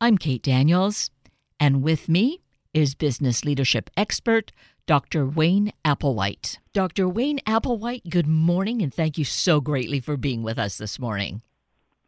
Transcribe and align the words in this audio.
I'm 0.00 0.16
Kate 0.16 0.42
Daniels, 0.44 1.10
and 1.58 1.82
with 1.82 2.08
me 2.08 2.40
is 2.72 2.94
business 2.94 3.44
leadership 3.44 3.90
expert 3.96 4.52
Dr. 4.86 5.26
Wayne 5.26 5.72
Applewhite. 5.84 6.58
Dr. 6.72 7.08
Wayne 7.08 7.40
Applewhite, 7.40 8.08
good 8.08 8.28
morning, 8.28 8.80
and 8.80 8.94
thank 8.94 9.18
you 9.18 9.24
so 9.24 9.60
greatly 9.60 9.98
for 9.98 10.16
being 10.16 10.44
with 10.44 10.56
us 10.56 10.78
this 10.78 11.00
morning. 11.00 11.42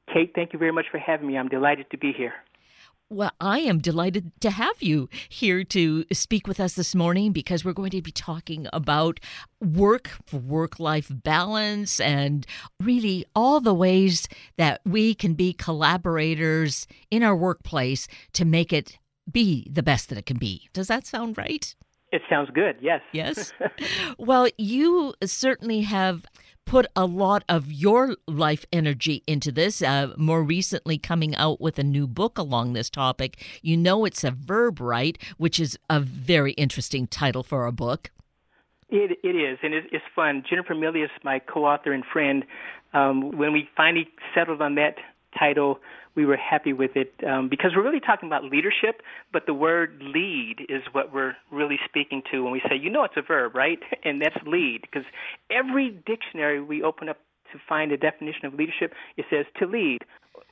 Kate, 0.06 0.30
thank 0.36 0.52
you 0.52 0.58
very 0.60 0.70
much 0.70 0.86
for 0.88 0.98
having 0.98 1.26
me. 1.26 1.36
I'm 1.36 1.48
delighted 1.48 1.90
to 1.90 1.98
be 1.98 2.12
here. 2.12 2.34
Well, 3.12 3.32
I 3.40 3.58
am 3.58 3.80
delighted 3.80 4.30
to 4.40 4.52
have 4.52 4.80
you 4.80 5.08
here 5.28 5.64
to 5.64 6.04
speak 6.12 6.46
with 6.46 6.60
us 6.60 6.74
this 6.74 6.94
morning 6.94 7.32
because 7.32 7.64
we're 7.64 7.72
going 7.72 7.90
to 7.90 8.00
be 8.00 8.12
talking 8.12 8.68
about 8.72 9.18
work, 9.60 10.10
work 10.32 10.78
life 10.78 11.10
balance, 11.10 11.98
and 11.98 12.46
really 12.78 13.26
all 13.34 13.60
the 13.60 13.74
ways 13.74 14.28
that 14.58 14.80
we 14.86 15.16
can 15.16 15.34
be 15.34 15.52
collaborators 15.52 16.86
in 17.10 17.24
our 17.24 17.34
workplace 17.34 18.06
to 18.34 18.44
make 18.44 18.72
it 18.72 18.96
be 19.28 19.68
the 19.68 19.82
best 19.82 20.08
that 20.10 20.18
it 20.18 20.26
can 20.26 20.38
be. 20.38 20.68
Does 20.72 20.86
that 20.86 21.04
sound 21.04 21.36
right? 21.36 21.74
It 22.12 22.22
sounds 22.28 22.50
good, 22.50 22.76
yes. 22.80 23.00
Yes. 23.12 23.52
well, 24.18 24.48
you 24.58 25.14
certainly 25.24 25.82
have 25.82 26.24
put 26.66 26.86
a 26.94 27.04
lot 27.04 27.44
of 27.48 27.70
your 27.70 28.16
life 28.26 28.64
energy 28.72 29.22
into 29.26 29.52
this. 29.52 29.80
Uh, 29.82 30.12
more 30.16 30.42
recently, 30.42 30.98
coming 30.98 31.34
out 31.36 31.60
with 31.60 31.78
a 31.78 31.84
new 31.84 32.06
book 32.06 32.38
along 32.38 32.72
this 32.72 32.90
topic. 32.90 33.42
You 33.62 33.76
know, 33.76 34.04
it's 34.04 34.24
a 34.24 34.30
verb, 34.30 34.80
right? 34.80 35.18
Which 35.36 35.60
is 35.60 35.78
a 35.88 36.00
very 36.00 36.52
interesting 36.52 37.06
title 37.06 37.42
for 37.42 37.66
a 37.66 37.72
book. 37.72 38.10
It, 38.88 39.18
it 39.22 39.36
is, 39.36 39.58
and 39.62 39.72
it, 39.72 39.84
it's 39.92 40.04
fun. 40.16 40.42
Jennifer 40.48 40.74
Milius, 40.74 41.10
my 41.22 41.38
co-author 41.38 41.92
and 41.92 42.04
friend, 42.12 42.44
um, 42.92 43.36
when 43.38 43.52
we 43.52 43.68
finally 43.76 44.08
settled 44.34 44.60
on 44.60 44.74
that 44.74 44.96
title, 45.38 45.78
we 46.14 46.24
were 46.24 46.36
happy 46.36 46.72
with 46.72 46.92
it 46.96 47.14
um, 47.26 47.48
because 47.48 47.72
we're 47.74 47.84
really 47.84 48.00
talking 48.00 48.28
about 48.28 48.44
leadership, 48.44 49.02
but 49.32 49.46
the 49.46 49.54
word 49.54 50.00
lead 50.02 50.56
is 50.68 50.82
what 50.92 51.12
we're 51.12 51.34
really 51.50 51.78
speaking 51.88 52.22
to 52.30 52.42
when 52.42 52.52
we 52.52 52.60
say, 52.68 52.76
you 52.76 52.90
know, 52.90 53.04
it's 53.04 53.16
a 53.16 53.22
verb, 53.22 53.54
right? 53.54 53.78
And 54.04 54.20
that's 54.20 54.36
lead 54.46 54.80
because 54.82 55.04
every 55.50 55.90
dictionary 56.06 56.60
we 56.60 56.82
open 56.82 57.08
up 57.08 57.18
to 57.52 57.58
find 57.68 57.92
a 57.92 57.96
definition 57.96 58.46
of 58.46 58.54
leadership, 58.54 58.92
it 59.16 59.26
says 59.30 59.44
to 59.58 59.66
lead. 59.66 59.98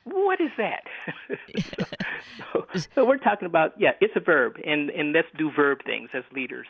What 0.05 0.41
is 0.41 0.51
that? 0.59 0.83
so, 1.69 1.85
so, 2.75 2.81
so 2.95 3.05
we're 3.05 3.19
talking 3.19 3.47
about, 3.47 3.73
yeah, 3.79 3.93
it's 4.01 4.15
a 4.17 4.21
verb, 4.21 4.55
and, 4.65 4.91
and 4.91 5.13
let's 5.13 5.29
do 5.37 5.51
verb 5.55 5.79
things 5.85 6.11
as 6.15 6.25
leaders. 6.33 6.67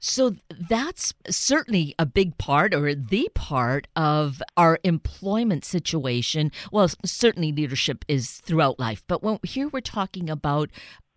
So 0.00 0.36
that's 0.50 1.12
certainly 1.28 1.94
a 1.98 2.06
big 2.06 2.38
part 2.38 2.72
or 2.74 2.94
the 2.94 3.28
part 3.34 3.88
of 3.96 4.42
our 4.56 4.78
employment 4.84 5.64
situation. 5.64 6.52
Well, 6.70 6.88
certainly 7.04 7.52
leadership 7.52 8.04
is 8.06 8.40
throughout 8.44 8.78
life, 8.78 9.04
but 9.08 9.22
when 9.22 9.38
here 9.42 9.68
we're 9.68 9.80
talking 9.80 10.30
about 10.30 10.70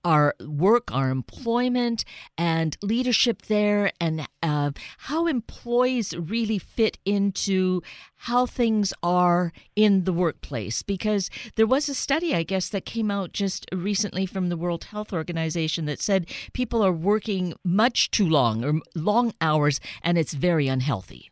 our 0.04 0.36
work, 0.42 0.94
our 0.94 1.10
employment, 1.10 2.04
and 2.38 2.78
leadership 2.82 3.44
there, 3.44 3.92
and 4.00 4.28
uh, 4.42 4.72
how 5.00 5.28
employees 5.28 6.16
really 6.16 6.58
fit 6.58 6.98
into 7.06 7.82
how 8.16 8.46
things 8.46 8.94
are 9.04 9.52
in 9.76 10.04
the 10.04 10.14
workplace. 10.14 10.84
Because 10.84 11.30
there 11.56 11.68
was 11.68 11.90
a 11.90 11.96
study, 11.96 12.34
I 12.36 12.44
guess, 12.44 12.70
that 12.70 12.86
came 12.86 13.12
out 13.12 13.34
just 13.34 13.66
recently 13.72 14.26
from 14.26 14.50
the 14.50 14.58
World 14.58 14.86
Health 14.86 15.14
Organization 15.14 15.86
that 15.86 16.02
said 16.02 16.30
people 16.54 16.84
are 16.84 16.92
working 16.92 17.54
much 17.64 18.12
too 18.12 18.28
long 18.28 18.64
or 18.64 18.80
long 18.96 19.34
hours, 19.42 19.80
and 20.02 20.18
it's 20.18 20.34
very 20.34 20.68
unhealthy. 20.68 21.32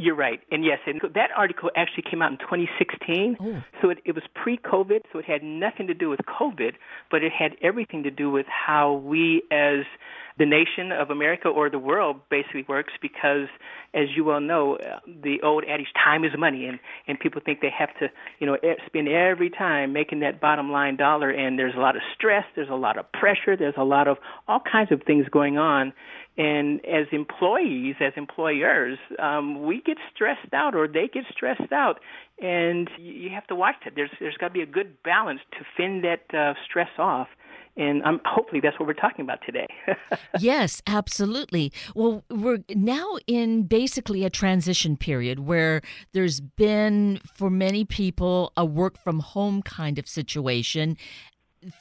You're 0.00 0.16
right, 0.16 0.40
and 0.50 0.64
yes, 0.64 0.78
and 0.86 0.98
that 1.14 1.28
article 1.36 1.70
actually 1.76 2.04
came 2.10 2.22
out 2.22 2.32
in 2.32 2.38
2016. 2.38 3.36
Oh. 3.38 3.62
So 3.82 3.90
it, 3.90 3.98
it 4.06 4.14
was 4.14 4.24
pre-COVID, 4.34 5.00
so 5.12 5.18
it 5.18 5.26
had 5.26 5.42
nothing 5.42 5.88
to 5.88 5.94
do 5.94 6.08
with 6.08 6.20
COVID, 6.20 6.72
but 7.10 7.22
it 7.22 7.30
had 7.38 7.52
everything 7.62 8.04
to 8.04 8.10
do 8.10 8.30
with 8.30 8.46
how 8.46 8.94
we, 8.94 9.42
as 9.52 9.84
the 10.38 10.46
nation 10.46 10.90
of 10.90 11.10
America 11.10 11.48
or 11.48 11.68
the 11.68 11.78
world, 11.78 12.16
basically 12.30 12.64
works. 12.66 12.94
Because, 13.02 13.48
as 13.92 14.06
you 14.16 14.24
well 14.24 14.40
know, 14.40 14.78
the 15.06 15.42
old 15.42 15.64
adage 15.68 15.92
"time 16.02 16.24
is 16.24 16.30
money," 16.38 16.64
and 16.64 16.78
and 17.06 17.20
people 17.20 17.42
think 17.44 17.60
they 17.60 17.72
have 17.78 17.90
to, 17.98 18.08
you 18.38 18.46
know, 18.46 18.56
spend 18.86 19.06
every 19.06 19.50
time 19.50 19.92
making 19.92 20.20
that 20.20 20.40
bottom 20.40 20.72
line 20.72 20.96
dollar. 20.96 21.28
And 21.28 21.58
there's 21.58 21.74
a 21.76 21.80
lot 21.80 21.94
of 21.94 22.00
stress, 22.14 22.44
there's 22.56 22.70
a 22.70 22.74
lot 22.74 22.96
of 22.96 23.12
pressure, 23.12 23.54
there's 23.54 23.74
a 23.76 23.84
lot 23.84 24.08
of 24.08 24.16
all 24.48 24.60
kinds 24.60 24.92
of 24.92 25.02
things 25.02 25.26
going 25.30 25.58
on 25.58 25.92
and 26.40 26.80
as 26.86 27.06
employees, 27.12 27.96
as 28.00 28.14
employers, 28.16 28.98
um, 29.18 29.62
we 29.66 29.82
get 29.82 29.98
stressed 30.14 30.54
out, 30.54 30.74
or 30.74 30.88
they 30.88 31.06
get 31.12 31.24
stressed 31.30 31.70
out, 31.70 32.00
and 32.40 32.88
you 32.98 33.28
have 33.28 33.46
to 33.48 33.54
watch 33.54 33.74
that. 33.84 33.92
There's 33.94 34.10
there's 34.20 34.38
got 34.38 34.48
to 34.48 34.54
be 34.54 34.62
a 34.62 34.66
good 34.66 35.02
balance 35.02 35.40
to 35.58 35.64
fend 35.76 36.02
that 36.04 36.34
uh, 36.34 36.54
stress 36.66 36.88
off 36.98 37.28
and 37.76 38.02
um, 38.04 38.20
hopefully 38.24 38.60
that's 38.60 38.78
what 38.78 38.86
we're 38.86 38.94
talking 38.94 39.24
about 39.24 39.38
today. 39.44 39.66
yes, 40.38 40.82
absolutely. 40.86 41.72
Well, 41.94 42.24
we're 42.28 42.58
now 42.74 43.16
in 43.26 43.62
basically 43.62 44.24
a 44.24 44.30
transition 44.30 44.96
period 44.96 45.40
where 45.40 45.80
there's 46.12 46.40
been, 46.40 47.20
for 47.34 47.48
many 47.48 47.84
people, 47.84 48.52
a 48.56 48.64
work 48.64 48.98
from 48.98 49.20
home 49.20 49.62
kind 49.62 49.98
of 49.98 50.08
situation 50.08 50.96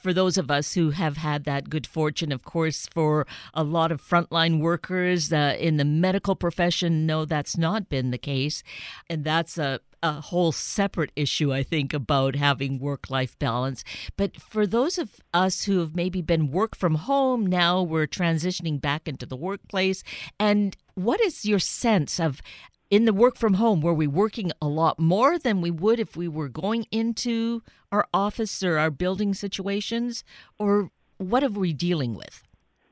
for 0.02 0.14
those 0.14 0.38
of 0.38 0.52
us 0.52 0.74
who 0.74 0.92
have 0.92 1.18
had 1.18 1.46
that 1.46 1.70
good 1.70 1.88
fortune, 1.88 2.32
of 2.32 2.44
course, 2.44 2.88
for 2.94 3.26
a 3.54 3.64
lot 3.64 3.92
of 3.92 4.02
frontline 4.02 4.60
workers 4.60 5.32
uh, 5.32 5.56
in 5.60 5.78
the 5.78 5.86
medical 5.86 6.36
profession, 6.36 7.06
no, 7.06 7.26
that's 7.26 7.58
not 7.58 7.90
been 7.90 8.12
the 8.12 8.18
case. 8.18 8.64
And 9.10 9.24
that's 9.24 9.58
a, 9.58 9.80
a 10.04 10.22
whole 10.22 10.52
separate 10.52 11.12
issue, 11.16 11.54
I 11.54 11.64
think, 11.64 11.94
about 11.94 12.36
having 12.36 12.80
work 12.80 13.10
life 13.10 13.38
balance. 13.40 13.84
But 14.18 14.42
for 14.42 14.68
those 14.68 14.98
of 14.98 15.22
us 15.34 15.64
who 15.64 15.80
have 15.80 15.96
maybe 15.96 16.22
been 16.22 16.52
work 16.52 16.76
from 16.76 16.96
home, 16.96 17.46
now 17.46 17.82
we're 17.82 18.08
transitioning 18.08 18.82
back 18.82 19.08
into 19.08 19.26
the 19.26 19.38
workplace. 19.38 20.04
And 20.40 20.76
what 20.96 21.22
is 21.22 21.46
your 21.46 21.60
sense 21.60 22.20
of 22.20 22.42
in 22.90 23.06
the 23.06 23.14
work 23.14 23.38
from 23.38 23.56
home, 23.56 23.82
were 23.82 23.94
we 23.94 24.08
working 24.08 24.52
a 24.62 24.68
lot 24.68 25.00
more 25.00 25.38
than 25.38 25.62
we 25.62 25.72
would 25.72 26.00
if 26.00 26.16
we 26.16 26.28
were 26.28 26.50
going 26.50 26.86
into 26.92 27.62
our 27.92 28.08
office 28.14 28.64
or 28.64 28.78
our 28.78 28.90
building 28.90 29.34
situations? 29.34 30.24
Or 30.58 30.90
what 31.18 31.44
are 31.44 31.50
we 31.50 31.74
dealing 31.74 32.16
with? 32.16 32.44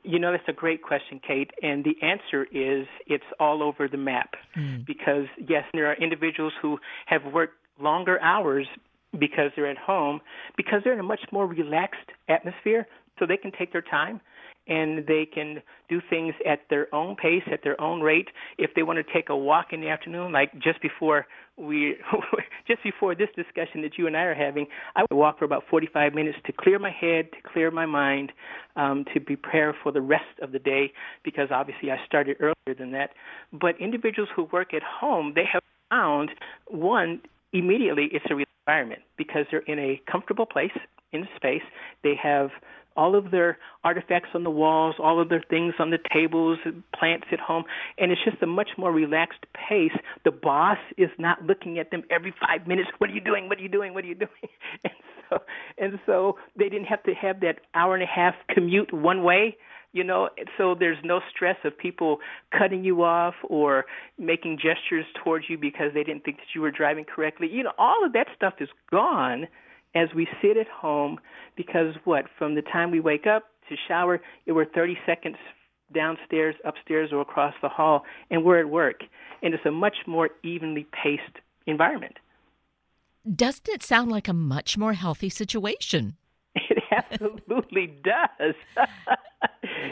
You 0.03 0.19
know, 0.19 0.31
that's 0.31 0.47
a 0.47 0.53
great 0.53 0.83
question, 0.83 1.19
Kate. 1.25 1.51
And 1.61 1.83
the 1.83 1.95
answer 2.01 2.45
is 2.51 2.87
it's 3.07 3.23
all 3.39 3.63
over 3.63 3.87
the 3.87 3.97
map. 3.97 4.35
Mm. 4.55 4.85
Because, 4.85 5.25
yes, 5.37 5.63
there 5.73 5.87
are 5.87 5.95
individuals 5.95 6.53
who 6.61 6.77
have 7.07 7.21
worked 7.33 7.55
longer 7.79 8.21
hours 8.21 8.67
because 9.17 9.51
they're 9.55 9.69
at 9.69 9.77
home, 9.77 10.21
because 10.55 10.81
they're 10.83 10.93
in 10.93 10.99
a 10.99 11.03
much 11.03 11.21
more 11.31 11.47
relaxed 11.47 12.09
atmosphere, 12.29 12.85
so 13.17 13.25
they 13.25 13.37
can 13.37 13.51
take 13.51 13.71
their 13.71 13.81
time 13.81 14.21
and 14.67 15.05
they 15.07 15.25
can 15.25 15.61
do 15.89 16.01
things 16.09 16.33
at 16.45 16.59
their 16.69 16.93
own 16.93 17.15
pace, 17.15 17.43
at 17.51 17.61
their 17.63 17.79
own 17.79 18.01
rate. 18.01 18.27
If 18.57 18.71
they 18.75 18.83
want 18.83 19.05
to 19.05 19.13
take 19.13 19.29
a 19.29 19.35
walk 19.35 19.67
in 19.71 19.81
the 19.81 19.89
afternoon, 19.89 20.31
like 20.31 20.53
just 20.59 20.81
before 20.81 21.25
we, 21.57 21.95
just 22.67 22.83
before 22.83 23.15
this 23.15 23.29
discussion 23.35 23.81
that 23.81 23.97
you 23.97 24.07
and 24.07 24.15
I 24.15 24.21
are 24.21 24.35
having, 24.35 24.67
I 24.95 25.01
would 25.09 25.15
walk 25.15 25.39
for 25.39 25.45
about 25.45 25.63
45 25.69 26.13
minutes 26.13 26.37
to 26.45 26.51
clear 26.51 26.79
my 26.79 26.91
head, 26.91 27.31
to 27.31 27.49
clear 27.51 27.71
my 27.71 27.85
mind, 27.85 28.31
um, 28.75 29.05
to 29.13 29.19
prepare 29.19 29.75
for 29.83 29.91
the 29.91 30.01
rest 30.01 30.25
of 30.41 30.51
the 30.51 30.59
day. 30.59 30.91
Because 31.23 31.49
obviously 31.51 31.91
I 31.91 31.97
started 32.05 32.37
earlier 32.39 32.77
than 32.77 32.91
that. 32.91 33.11
But 33.53 33.79
individuals 33.79 34.29
who 34.35 34.43
work 34.51 34.73
at 34.73 34.83
home, 34.83 35.33
they 35.35 35.45
have 35.51 35.63
found 35.89 36.31
one 36.67 37.21
immediately 37.53 38.09
it's 38.11 38.25
a 38.29 38.35
environment 38.67 39.01
because 39.17 39.45
they're 39.49 39.61
in 39.61 39.79
a 39.79 40.01
comfortable 40.11 40.45
place 40.45 40.71
in 41.13 41.27
space. 41.35 41.61
They 42.03 42.15
have 42.21 42.49
all 42.97 43.15
of 43.15 43.31
their 43.31 43.57
artifacts 43.83 44.29
on 44.33 44.43
the 44.43 44.49
walls, 44.49 44.95
all 44.99 45.21
of 45.21 45.29
their 45.29 45.43
things 45.49 45.75
on 45.79 45.91
the 45.91 45.99
tables, 46.11 46.57
plants 46.97 47.27
at 47.31 47.39
home, 47.39 47.63
and 47.97 48.11
it's 48.11 48.21
just 48.25 48.41
a 48.41 48.47
much 48.47 48.71
more 48.77 48.91
relaxed 48.91 49.45
pace. 49.53 49.97
The 50.25 50.31
boss 50.31 50.79
is 50.97 51.09
not 51.17 51.43
looking 51.43 51.79
at 51.79 51.91
them 51.91 52.03
every 52.11 52.33
five 52.41 52.67
minutes. 52.67 52.89
What 52.97 53.09
are 53.11 53.13
you 53.13 53.21
doing? 53.21 53.47
What 53.47 53.59
are 53.59 53.61
you 53.61 53.69
doing? 53.69 53.93
What 53.93 54.03
are 54.03 54.07
you 54.07 54.15
doing? 54.15 54.29
And 55.27 55.29
so, 55.29 55.37
and 55.77 55.99
so 56.05 56.37
they 56.57 56.69
didn't 56.69 56.85
have 56.85 57.03
to 57.03 57.13
have 57.13 57.41
that 57.41 57.59
hour 57.73 57.95
and 57.95 58.03
a 58.03 58.07
half 58.07 58.33
commute 58.49 58.93
one 58.93 59.23
way. 59.23 59.57
You 59.91 60.05
know, 60.05 60.29
so 60.57 60.73
there's 60.73 60.97
no 61.03 61.19
stress 61.29 61.57
of 61.65 61.77
people 61.77 62.19
cutting 62.57 62.85
you 62.85 63.03
off 63.03 63.33
or 63.43 63.85
making 64.17 64.57
gestures 64.57 65.05
towards 65.21 65.45
you 65.49 65.57
because 65.57 65.93
they 65.93 66.03
didn't 66.03 66.23
think 66.23 66.37
that 66.37 66.55
you 66.55 66.61
were 66.61 66.71
driving 66.71 67.03
correctly. 67.03 67.49
You 67.51 67.63
know, 67.63 67.73
all 67.77 68.05
of 68.05 68.13
that 68.13 68.27
stuff 68.35 68.53
is 68.61 68.69
gone 68.89 69.47
as 69.95 70.09
we 70.15 70.27
sit 70.41 70.57
at 70.57 70.67
home 70.67 71.19
because 71.55 71.95
what 72.03 72.25
from 72.37 72.55
the 72.55 72.61
time 72.61 72.91
we 72.91 72.99
wake 72.99 73.25
up 73.27 73.43
to 73.69 73.75
shower 73.87 74.21
it 74.45 74.51
were 74.51 74.65
30 74.65 74.97
seconds 75.05 75.37
downstairs 75.93 76.55
upstairs 76.65 77.11
or 77.11 77.21
across 77.21 77.53
the 77.61 77.69
hall 77.69 78.03
and 78.29 78.43
we're 78.43 78.59
at 78.59 78.69
work. 78.69 79.01
And 79.41 79.53
it's 79.53 79.65
a 79.65 79.71
much 79.71 79.95
more 80.05 80.29
evenly 80.43 80.87
paced 80.91 81.37
environment. 81.65 82.17
Doesn't 83.33 83.67
it 83.69 83.83
sound 83.83 84.11
like 84.11 84.27
a 84.27 84.33
much 84.33 84.77
more 84.77 84.93
healthy 84.93 85.29
situation? 85.29 86.15
It 86.69 86.83
absolutely 86.91 87.93
does. 88.03 88.55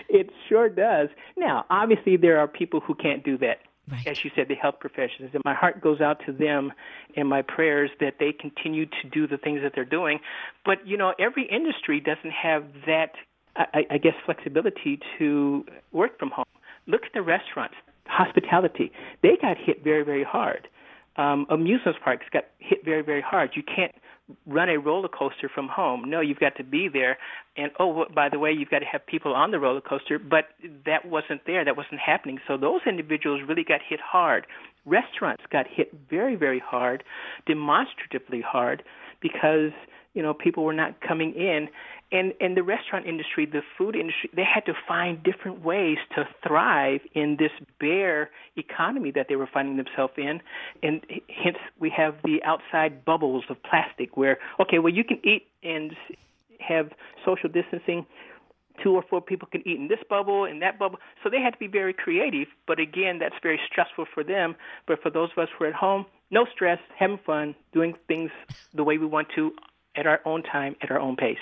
It 0.08 0.30
sure 0.48 0.70
does. 0.70 1.10
Now 1.38 1.66
obviously 1.70 2.18
there 2.18 2.40
are 2.40 2.48
people 2.48 2.80
who 2.80 2.96
can't 2.96 3.24
do 3.24 3.38
that 3.40 3.58
right. 3.92 4.08
as 4.08 4.24
you 4.24 4.32
said, 4.36 4.48
the 4.48 4.56
health 4.56 4.76
professionals. 4.80 5.32
And 5.34 5.42
my 5.46 5.54
heart 5.54 5.82
goes 5.82 6.02
out 6.02 6.22
to 6.26 6.32
them 6.32 6.72
and 7.16 7.28
my 7.28 7.42
prayers 7.42 7.90
that 8.00 8.16
they 8.20 8.32
continue 8.32 8.86
to 8.86 9.10
do 9.12 9.28
the 9.28 9.38
things 9.38 9.62
that 9.64 9.74
they're 9.76 9.86
doing. 9.86 10.20
But, 10.64 10.86
you 10.86 10.98
know, 10.98 11.14
every 11.20 11.48
industry 11.48 12.00
doesn't 12.00 12.32
have 12.32 12.64
that, 12.86 13.12
I, 13.56 13.86
I 13.92 13.98
guess, 13.98 14.14
flexibility 14.26 15.00
to 15.20 15.66
work 15.92 16.18
from 16.20 16.32
home. 16.32 16.46
Look 16.88 17.04
at 17.06 17.14
the 17.14 17.22
restaurants, 17.22 17.76
hospitality. 18.06 18.92
They 19.22 19.38
got 19.42 19.58
hit 19.58 19.84
very, 19.84 20.04
very 20.04 20.24
hard. 20.24 20.68
Um, 21.18 21.46
amusement 21.50 21.98
parks 22.04 22.26
got 22.32 22.44
hit 22.60 22.84
very, 22.84 23.02
very 23.02 23.22
hard. 23.22 23.52
You 23.56 23.64
can't 23.64 23.96
run 24.48 24.70
a 24.70 24.78
roller 24.78 25.08
coaster 25.08 25.50
from 25.54 25.68
home. 25.68 26.10
No, 26.10 26.20
you've 26.20 26.40
got 26.40 26.56
to 26.58 26.64
be 26.64 26.88
there. 26.92 27.18
And 27.58 27.72
oh, 27.80 28.06
by 28.14 28.30
the 28.30 28.40
way, 28.40 28.52
you've 28.52 28.70
got 28.70 28.80
to 28.80 28.86
have 28.86 29.06
people 29.06 29.34
on 29.34 29.52
the 29.52 29.60
roller 29.60 29.82
coaster. 29.82 30.18
But 30.20 30.46
that 30.86 31.06
wasn't 31.06 31.42
there. 31.46 31.64
That 31.64 31.78
wasn't 31.78 32.00
happening. 32.00 32.40
So 32.48 32.58
those 32.58 32.82
individuals 32.88 33.42
really 33.48 33.64
got 33.64 33.82
hit 33.88 34.00
hard. 34.00 34.48
Restaurants 34.86 35.44
got 35.52 35.66
hit 35.68 35.94
very, 36.10 36.36
very 36.36 36.60
hard, 36.60 37.04
demonstratively 37.48 38.42
hard, 38.42 38.84
because 39.22 39.72
you 40.14 40.22
know 40.22 40.34
people 40.34 40.64
were 40.64 40.74
not 40.74 41.02
coming 41.02 41.34
in 41.34 41.68
and 42.12 42.34
and 42.40 42.56
the 42.56 42.64
restaurant 42.64 43.06
industry, 43.06 43.46
the 43.46 43.62
food 43.78 43.96
industry, 43.96 44.30
they 44.36 44.44
had 44.44 44.66
to 44.66 44.74
find 44.88 45.24
different 45.24 45.64
ways 45.64 45.98
to 46.16 46.28
thrive 46.46 47.02
in 47.14 47.38
this 47.38 47.52
bare 47.80 48.30
economy 48.56 49.12
that 49.12 49.28
they 49.28 49.36
were 49.36 49.50
finding 49.52 49.78
themselves 49.78 50.14
in, 50.18 50.42
and 50.84 51.06
hence 51.30 51.58
we 51.80 51.90
have 51.90 52.16
the 52.24 52.44
outside 52.44 53.04
bubbles 53.06 53.44
of 53.50 53.62
plastic 53.64 54.16
where 54.18 54.38
okay, 54.60 54.80
well 54.80 54.94
you 54.94 55.04
can 55.04 55.20
eat 55.24 55.48
and 55.64 55.96
have 56.60 56.92
social 57.26 57.50
distancing. 57.50 58.06
Two 58.84 58.94
or 58.94 59.04
four 59.10 59.22
people 59.22 59.48
can 59.50 59.66
eat 59.66 59.80
in 59.80 59.88
this 59.88 60.00
bubble 60.10 60.44
and 60.44 60.62
that 60.62 60.78
bubble. 60.78 61.00
So 61.24 61.30
they 61.30 61.40
had 61.40 61.54
to 61.54 61.60
be 61.60 61.68
very 61.68 61.94
creative. 61.94 62.50
But 62.68 62.78
again, 62.78 63.20
that's 63.20 63.36
very 63.42 63.58
stressful 63.72 64.06
for 64.14 64.22
them. 64.22 64.54
But 64.86 65.02
for 65.02 65.10
those 65.10 65.30
of 65.32 65.38
us 65.44 65.50
who 65.58 65.64
are 65.64 65.68
at 65.70 65.74
home, 65.74 66.06
no 66.30 66.46
stress, 66.54 66.80
having 66.98 67.20
fun, 67.26 67.56
doing 67.72 67.96
things 68.10 68.32
the 68.74 68.84
way 68.84 68.98
we 68.98 69.06
want 69.06 69.30
to 69.36 69.54
at 69.96 70.06
our 70.06 70.20
own 70.26 70.44
time, 70.44 70.76
at 70.82 70.92
our 70.92 71.00
own 71.00 71.16
pace. 71.16 71.40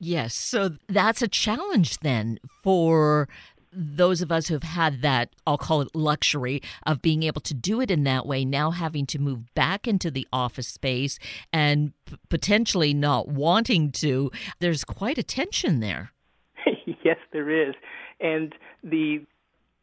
Yes. 0.00 0.34
So 0.34 0.76
that's 0.88 1.20
a 1.20 1.28
challenge 1.28 1.98
then 1.98 2.40
for 2.62 3.28
those 3.72 4.20
of 4.20 4.32
us 4.32 4.48
who 4.48 4.54
have 4.54 4.62
had 4.62 5.02
that, 5.02 5.30
I'll 5.46 5.58
call 5.58 5.82
it 5.82 5.94
luxury 5.94 6.60
of 6.86 7.02
being 7.02 7.22
able 7.22 7.40
to 7.42 7.54
do 7.54 7.80
it 7.80 7.90
in 7.90 8.02
that 8.04 8.26
way, 8.26 8.44
now 8.44 8.70
having 8.70 9.06
to 9.06 9.18
move 9.18 9.54
back 9.54 9.86
into 9.86 10.10
the 10.10 10.26
office 10.32 10.66
space 10.66 11.18
and 11.52 11.92
p- 12.06 12.16
potentially 12.28 12.92
not 12.94 13.28
wanting 13.28 13.92
to, 13.92 14.32
there's 14.58 14.84
quite 14.84 15.18
a 15.18 15.22
tension 15.22 15.80
there. 15.80 16.12
yes, 17.04 17.18
there 17.32 17.50
is. 17.50 17.74
And 18.20 18.54
the 18.82 19.24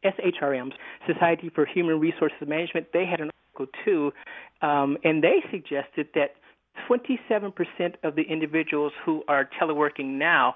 SHRMs, 0.03 0.73
Society 1.05 1.49
for 1.53 1.65
Human 1.65 1.99
Resources 1.99 2.37
Management, 2.45 2.87
they 2.91 3.05
had 3.05 3.21
an 3.21 3.31
article 3.55 3.73
too, 3.85 4.11
um, 4.61 4.97
and 5.03 5.23
they 5.23 5.43
suggested 5.49 6.09
that 6.13 6.35
27% 6.89 7.53
of 8.03 8.15
the 8.15 8.23
individuals 8.23 8.93
who 9.05 9.23
are 9.27 9.49
teleworking 9.59 10.17
now 10.17 10.55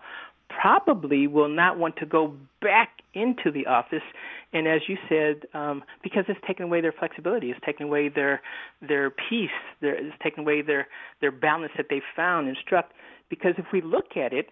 probably 0.61 1.27
will 1.27 1.49
not 1.49 1.77
want 1.77 1.95
to 1.97 2.05
go 2.05 2.35
back 2.61 2.89
into 3.13 3.51
the 3.51 3.65
office. 3.65 4.03
And 4.53 4.67
as 4.67 4.81
you 4.87 4.97
said, 5.07 5.47
um, 5.53 5.83
because 6.03 6.25
it's 6.27 6.39
taken 6.45 6.65
away 6.65 6.81
their 6.81 6.91
flexibility, 6.91 7.51
it's 7.51 7.59
taken 7.65 7.85
away 7.85 8.09
their 8.09 8.41
their 8.81 9.09
peace, 9.09 9.49
their, 9.81 9.95
it's 9.95 10.17
taken 10.21 10.41
away 10.41 10.61
their 10.61 10.87
their 11.21 11.31
balance 11.31 11.71
that 11.77 11.87
they 11.89 12.01
found 12.15 12.47
and 12.47 12.57
struck. 12.65 12.89
Because 13.29 13.53
if 13.57 13.65
we 13.71 13.81
look 13.81 14.17
at 14.17 14.33
it, 14.33 14.49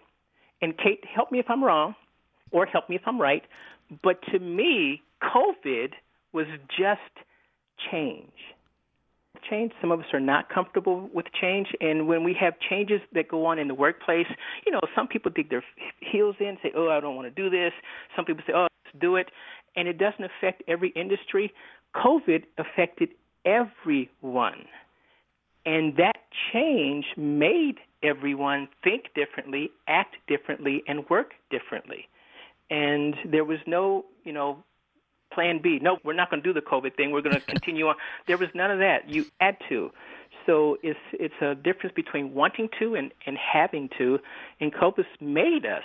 and 0.62 0.76
Kate, 0.76 1.04
help 1.14 1.30
me 1.30 1.38
if 1.38 1.46
I'm 1.48 1.62
wrong, 1.62 1.94
or 2.50 2.66
help 2.66 2.88
me 2.88 2.96
if 2.96 3.02
I'm 3.06 3.20
right, 3.20 3.42
but 4.02 4.22
to 4.32 4.38
me, 4.38 5.02
COVID 5.22 5.92
was 6.32 6.46
just 6.68 7.26
change 7.90 8.32
change. 9.48 9.72
Some 9.80 9.90
of 9.92 10.00
us 10.00 10.06
are 10.12 10.20
not 10.20 10.48
comfortable 10.48 11.08
with 11.12 11.26
change. 11.40 11.68
And 11.80 12.06
when 12.06 12.24
we 12.24 12.34
have 12.40 12.54
changes 12.68 13.00
that 13.14 13.28
go 13.28 13.46
on 13.46 13.58
in 13.58 13.68
the 13.68 13.74
workplace, 13.74 14.26
you 14.66 14.72
know, 14.72 14.80
some 14.94 15.06
people 15.06 15.30
dig 15.34 15.50
their 15.50 15.64
heels 16.00 16.36
in, 16.40 16.56
say, 16.62 16.72
oh, 16.76 16.88
I 16.88 17.00
don't 17.00 17.16
want 17.16 17.34
to 17.34 17.42
do 17.42 17.50
this. 17.50 17.72
Some 18.16 18.24
people 18.24 18.42
say, 18.46 18.52
oh, 18.54 18.62
let's 18.84 19.00
do 19.00 19.16
it. 19.16 19.30
And 19.76 19.86
it 19.88 19.98
doesn't 19.98 20.24
affect 20.24 20.62
every 20.68 20.90
industry. 20.90 21.52
COVID 21.94 22.44
affected 22.58 23.10
everyone. 23.44 24.66
And 25.66 25.96
that 25.96 26.16
change 26.52 27.04
made 27.16 27.76
everyone 28.02 28.68
think 28.82 29.04
differently, 29.14 29.70
act 29.86 30.16
differently, 30.26 30.82
and 30.88 31.08
work 31.10 31.32
differently. 31.50 32.08
And 32.70 33.14
there 33.30 33.44
was 33.44 33.58
no, 33.66 34.06
you 34.24 34.32
know, 34.32 34.64
plan 35.32 35.60
B. 35.62 35.78
No, 35.80 35.98
we're 36.04 36.12
not 36.12 36.30
going 36.30 36.42
to 36.42 36.48
do 36.48 36.52
the 36.52 36.64
COVID 36.64 36.96
thing. 36.96 37.10
We're 37.10 37.22
going 37.22 37.34
to 37.40 37.46
continue 37.46 37.86
on. 37.86 37.96
There 38.26 38.38
was 38.38 38.48
none 38.54 38.70
of 38.70 38.78
that. 38.78 39.08
You 39.08 39.26
had 39.40 39.56
to. 39.68 39.90
So 40.46 40.76
it's 40.82 40.98
it's 41.12 41.34
a 41.40 41.54
difference 41.54 41.94
between 41.94 42.34
wanting 42.34 42.68
to 42.78 42.94
and, 42.94 43.12
and 43.26 43.36
having 43.36 43.88
to. 43.98 44.18
And 44.60 44.72
COVID 44.72 45.04
made 45.20 45.66
us 45.66 45.84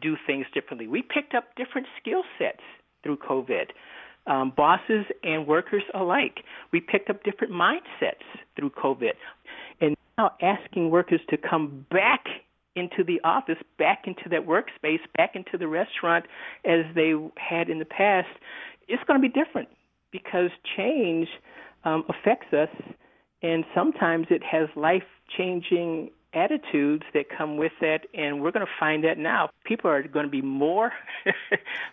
do 0.00 0.16
things 0.26 0.46
differently. 0.52 0.86
We 0.86 1.02
picked 1.02 1.34
up 1.34 1.54
different 1.56 1.86
skill 2.00 2.22
sets 2.38 2.62
through 3.02 3.18
COVID. 3.18 3.70
Um, 4.26 4.52
bosses 4.56 5.04
and 5.22 5.46
workers 5.46 5.82
alike. 5.92 6.40
We 6.72 6.80
picked 6.80 7.10
up 7.10 7.22
different 7.24 7.52
mindsets 7.52 8.24
through 8.56 8.70
COVID. 8.70 9.12
And 9.82 9.96
now 10.16 10.32
asking 10.40 10.90
workers 10.90 11.20
to 11.28 11.36
come 11.36 11.84
back 11.90 12.24
into 12.76 13.04
the 13.04 13.20
office, 13.22 13.58
back 13.78 14.04
into 14.06 14.28
that 14.30 14.46
workspace, 14.46 15.00
back 15.16 15.36
into 15.36 15.56
the 15.58 15.68
restaurant 15.68 16.24
as 16.64 16.84
they 16.94 17.12
had 17.36 17.68
in 17.68 17.78
the 17.78 17.84
past 17.84 18.28
it's 18.88 19.02
going 19.04 19.20
to 19.20 19.28
be 19.28 19.32
different 19.32 19.68
because 20.10 20.50
change 20.76 21.28
um, 21.84 22.04
affects 22.08 22.52
us, 22.52 22.68
and 23.42 23.64
sometimes 23.74 24.26
it 24.30 24.42
has 24.42 24.68
life 24.76 25.02
changing 25.36 26.10
attitudes 26.34 27.04
that 27.14 27.26
come 27.28 27.56
with 27.56 27.72
that 27.80 28.00
and 28.12 28.42
we're 28.42 28.50
going 28.50 28.66
to 28.66 28.72
find 28.78 29.04
that 29.04 29.18
now. 29.18 29.48
People 29.64 29.90
are 29.90 30.02
going 30.02 30.26
to 30.26 30.30
be 30.30 30.42
more 30.42 30.92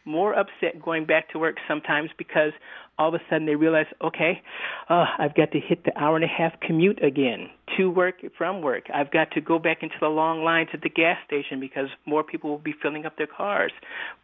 more 0.05 0.33
upset 0.33 0.81
going 0.81 1.05
back 1.05 1.29
to 1.29 1.39
work 1.39 1.57
sometimes 1.67 2.09
because 2.17 2.51
all 2.97 3.09
of 3.09 3.13
a 3.13 3.19
sudden 3.29 3.45
they 3.45 3.55
realize 3.55 3.85
okay 4.03 4.41
uh, 4.89 5.05
i've 5.19 5.35
got 5.35 5.51
to 5.51 5.59
hit 5.59 5.83
the 5.85 5.97
hour 5.97 6.15
and 6.15 6.25
a 6.25 6.27
half 6.27 6.53
commute 6.61 7.01
again 7.03 7.49
to 7.77 7.89
work 7.89 8.15
from 8.38 8.61
work. 8.61 8.85
I've 8.93 9.11
got 9.11 9.31
to 9.31 9.41
go 9.41 9.59
back 9.59 9.77
into 9.81 9.95
the 9.99 10.07
long 10.07 10.43
lines 10.43 10.69
at 10.73 10.81
the 10.81 10.89
gas 10.89 11.17
station 11.25 11.59
because 11.59 11.88
more 12.05 12.23
people 12.23 12.49
will 12.49 12.57
be 12.57 12.73
filling 12.81 13.05
up 13.05 13.17
their 13.17 13.27
cars. 13.27 13.71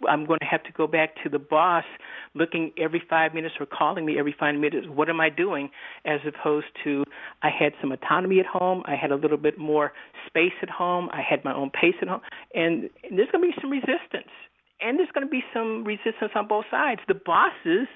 I'm 0.07 0.25
going 0.25 0.39
to 0.39 0.45
have 0.45 0.63
to 0.63 0.71
go 0.71 0.87
back 0.87 1.15
to 1.23 1.29
the 1.29 1.39
boss 1.39 1.83
looking 2.33 2.71
every 2.77 3.01
five 3.09 3.33
minutes 3.33 3.55
or 3.59 3.65
calling 3.65 4.05
me 4.05 4.19
every 4.19 4.35
five 4.37 4.55
minutes. 4.55 4.87
What 4.87 5.09
am 5.09 5.19
i 5.21 5.29
doing? 5.29 5.69
As 6.05 6.19
opposed 6.27 6.67
to 6.83 7.03
i 7.41 7.49
had 7.49 7.73
some 7.81 7.91
autonomy 7.91 8.39
at 8.39 8.45
home. 8.45 8.83
I 8.85 8.95
had 8.95 9.11
a 9.11 9.15
little 9.15 9.37
bit 9.37 9.57
more 9.57 9.93
space 10.27 10.53
at 10.61 10.69
home. 10.69 11.09
I 11.11 11.21
had 11.27 11.43
my 11.43 11.53
own 11.53 11.69
pace 11.69 11.95
at 12.01 12.07
home, 12.07 12.21
and 12.53 12.89
there's 13.15 13.30
going 13.31 13.44
to 13.44 13.56
be 13.56 13.61
some 13.61 13.71
resistance, 13.71 14.31
and 14.81 14.99
there's 14.99 15.09
going 15.13 15.25
to 15.25 15.31
be 15.31 15.44
some 15.53 15.83
resistance 15.83 16.31
on 16.35 16.47
both 16.47 16.65
sides. 16.69 17.01
The 17.07 17.13
bosses 17.13 17.87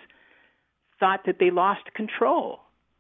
thought 1.02 1.22
that 1.26 1.36
they 1.40 1.52
lost 1.52 1.94
control 1.94 2.60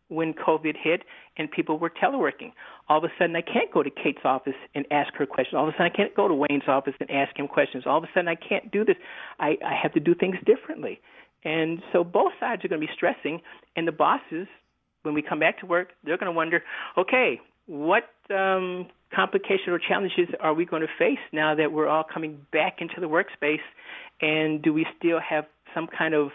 when 0.10 0.34
COVID 0.34 0.76
hit 0.84 1.04
and 1.38 1.50
people 1.50 1.80
were 1.80 1.90
teleworking. 1.90 2.52
All 2.90 2.98
of 2.98 3.06
a 3.06 3.14
sudden, 3.18 3.34
I 3.38 3.42
can't 3.42 3.72
go 3.72 3.82
to 3.82 3.90
Kate's 3.90 4.26
office 4.26 4.60
and 4.76 4.86
ask 4.92 5.14
her 5.16 5.26
questions. 5.26 5.56
All 5.56 5.66
of 5.66 5.74
a 5.74 5.78
sudden, 5.78 5.90
I 5.94 5.96
can't 5.96 6.14
go 6.14 6.28
to 6.28 6.34
Wayne's 6.34 6.68
office 6.68 6.96
and 7.00 7.10
ask 7.10 7.38
him 7.38 7.48
questions. 7.48 7.86
All 7.86 7.98
of 7.98 8.04
a 8.04 8.08
sudden, 8.14 8.28
I 8.28 8.36
can't 8.36 8.70
do 8.70 8.84
this. 8.84 8.98
I, 9.40 9.58
I 9.66 9.74
have 9.82 9.94
to 9.94 10.02
do 10.02 10.14
things 10.14 10.36
differently. 10.46 11.00
And 11.46 11.82
so 11.94 12.04
both 12.04 12.34
sides 12.42 12.66
are 12.66 12.68
going 12.68 12.82
to 12.82 12.86
be 12.86 12.94
stressing, 12.94 13.42
and 13.76 13.88
the 13.88 13.94
bosses, 13.94 14.48
when 15.04 15.16
we 15.16 15.22
come 15.22 15.40
back 15.40 15.60
to 15.62 15.66
work, 15.66 15.90
they're 16.04 16.18
going 16.18 16.32
to 16.32 16.36
wonder, 16.36 16.62
okay, 16.98 17.40
what 17.66 18.04
um, 18.30 18.88
complications 19.16 19.70
or 19.70 19.80
challenges 19.80 20.28
are 20.40 20.54
we 20.54 20.66
going 20.66 20.82
to 20.82 20.88
face 21.00 21.24
now 21.32 21.56
that 21.56 21.72
we're 21.72 21.88
all 21.88 22.04
coming 22.04 22.46
back 22.52 22.78
into 22.80 23.00
the 23.00 23.08
workspace? 23.08 23.64
And 24.22 24.62
do 24.62 24.74
we 24.74 24.86
still 25.00 25.20
have 25.20 25.46
some 25.74 25.88
kind 25.88 26.14
of 26.14 26.30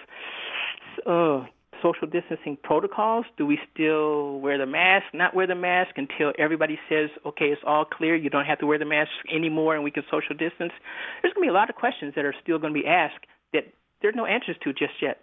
uh, 1.06 1.46
social 1.83 2.06
distancing 2.06 2.56
protocols? 2.62 3.26
Do 3.37 3.47
we 3.47 3.59
still 3.73 4.40
wear 4.40 4.59
the 4.59 4.66
mask, 4.66 5.06
not 5.12 5.35
wear 5.35 5.47
the 5.47 5.54
mask 5.54 5.97
until 5.97 6.33
everybody 6.38 6.78
says, 6.88 7.11
okay, 7.25 7.47
it's 7.47 7.62
all 7.66 7.85
clear, 7.85 8.16
you 8.16 8.30
don't 8.30 8.45
have 8.45 8.59
to 8.61 8.66
wear 8.66 8.78
the 8.78 8.85
mask 8.85 9.11
anymore 9.33 9.75
and 9.75 9.85
we 9.85 9.90
can 9.90 10.02
social 10.11 10.35
distance? 10.37 10.73
There's 11.23 11.35
going 11.35 11.47
to 11.47 11.52
be 11.52 11.56
a 11.56 11.59
lot 11.59 11.71
of 11.71 11.76
questions 11.76 12.14
that 12.16 12.25
are 12.25 12.35
still 12.42 12.59
going 12.59 12.75
to 12.75 12.80
be 12.80 12.87
asked 12.87 13.25
that 13.52 13.64
there's 14.02 14.14
no 14.14 14.26
answers 14.26 14.56
to 14.64 14.73
just 14.73 14.95
yet. 15.00 15.21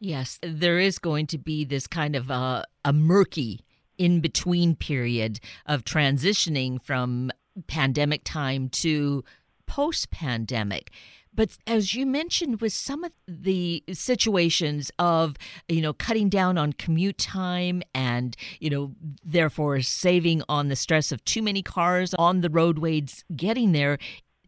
Yes, 0.00 0.38
there 0.42 0.78
is 0.78 0.98
going 0.98 1.26
to 1.28 1.38
be 1.38 1.64
this 1.64 1.86
kind 1.86 2.14
of 2.16 2.30
uh, 2.30 2.64
a 2.84 2.92
murky 2.92 3.64
in 3.96 4.20
between 4.20 4.74
period 4.74 5.40
of 5.66 5.84
transitioning 5.84 6.82
from 6.82 7.30
pandemic 7.66 8.22
time 8.24 8.68
to 8.68 9.24
post 9.66 10.10
pandemic. 10.10 10.90
But 11.34 11.58
as 11.66 11.94
you 11.94 12.06
mentioned, 12.06 12.60
with 12.60 12.72
some 12.72 13.04
of 13.04 13.12
the 13.26 13.82
situations 13.92 14.90
of, 14.98 15.36
you 15.68 15.82
know, 15.82 15.92
cutting 15.92 16.28
down 16.28 16.56
on 16.58 16.72
commute 16.72 17.18
time 17.18 17.82
and, 17.94 18.36
you 18.60 18.70
know, 18.70 18.94
therefore 19.24 19.80
saving 19.80 20.42
on 20.48 20.68
the 20.68 20.76
stress 20.76 21.10
of 21.10 21.24
too 21.24 21.42
many 21.42 21.62
cars 21.62 22.14
on 22.14 22.40
the 22.40 22.50
roadways 22.50 23.24
getting 23.34 23.72
there, 23.72 23.98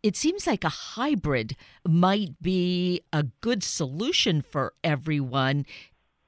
it 0.03 0.17
seems 0.17 0.47
like 0.47 0.63
a 0.63 0.69
hybrid 0.69 1.57
might 1.85 2.41
be 2.41 3.01
a 3.13 3.25
good 3.41 3.65
solution 3.65 4.41
for 4.41 4.73
everyone. 4.85 5.67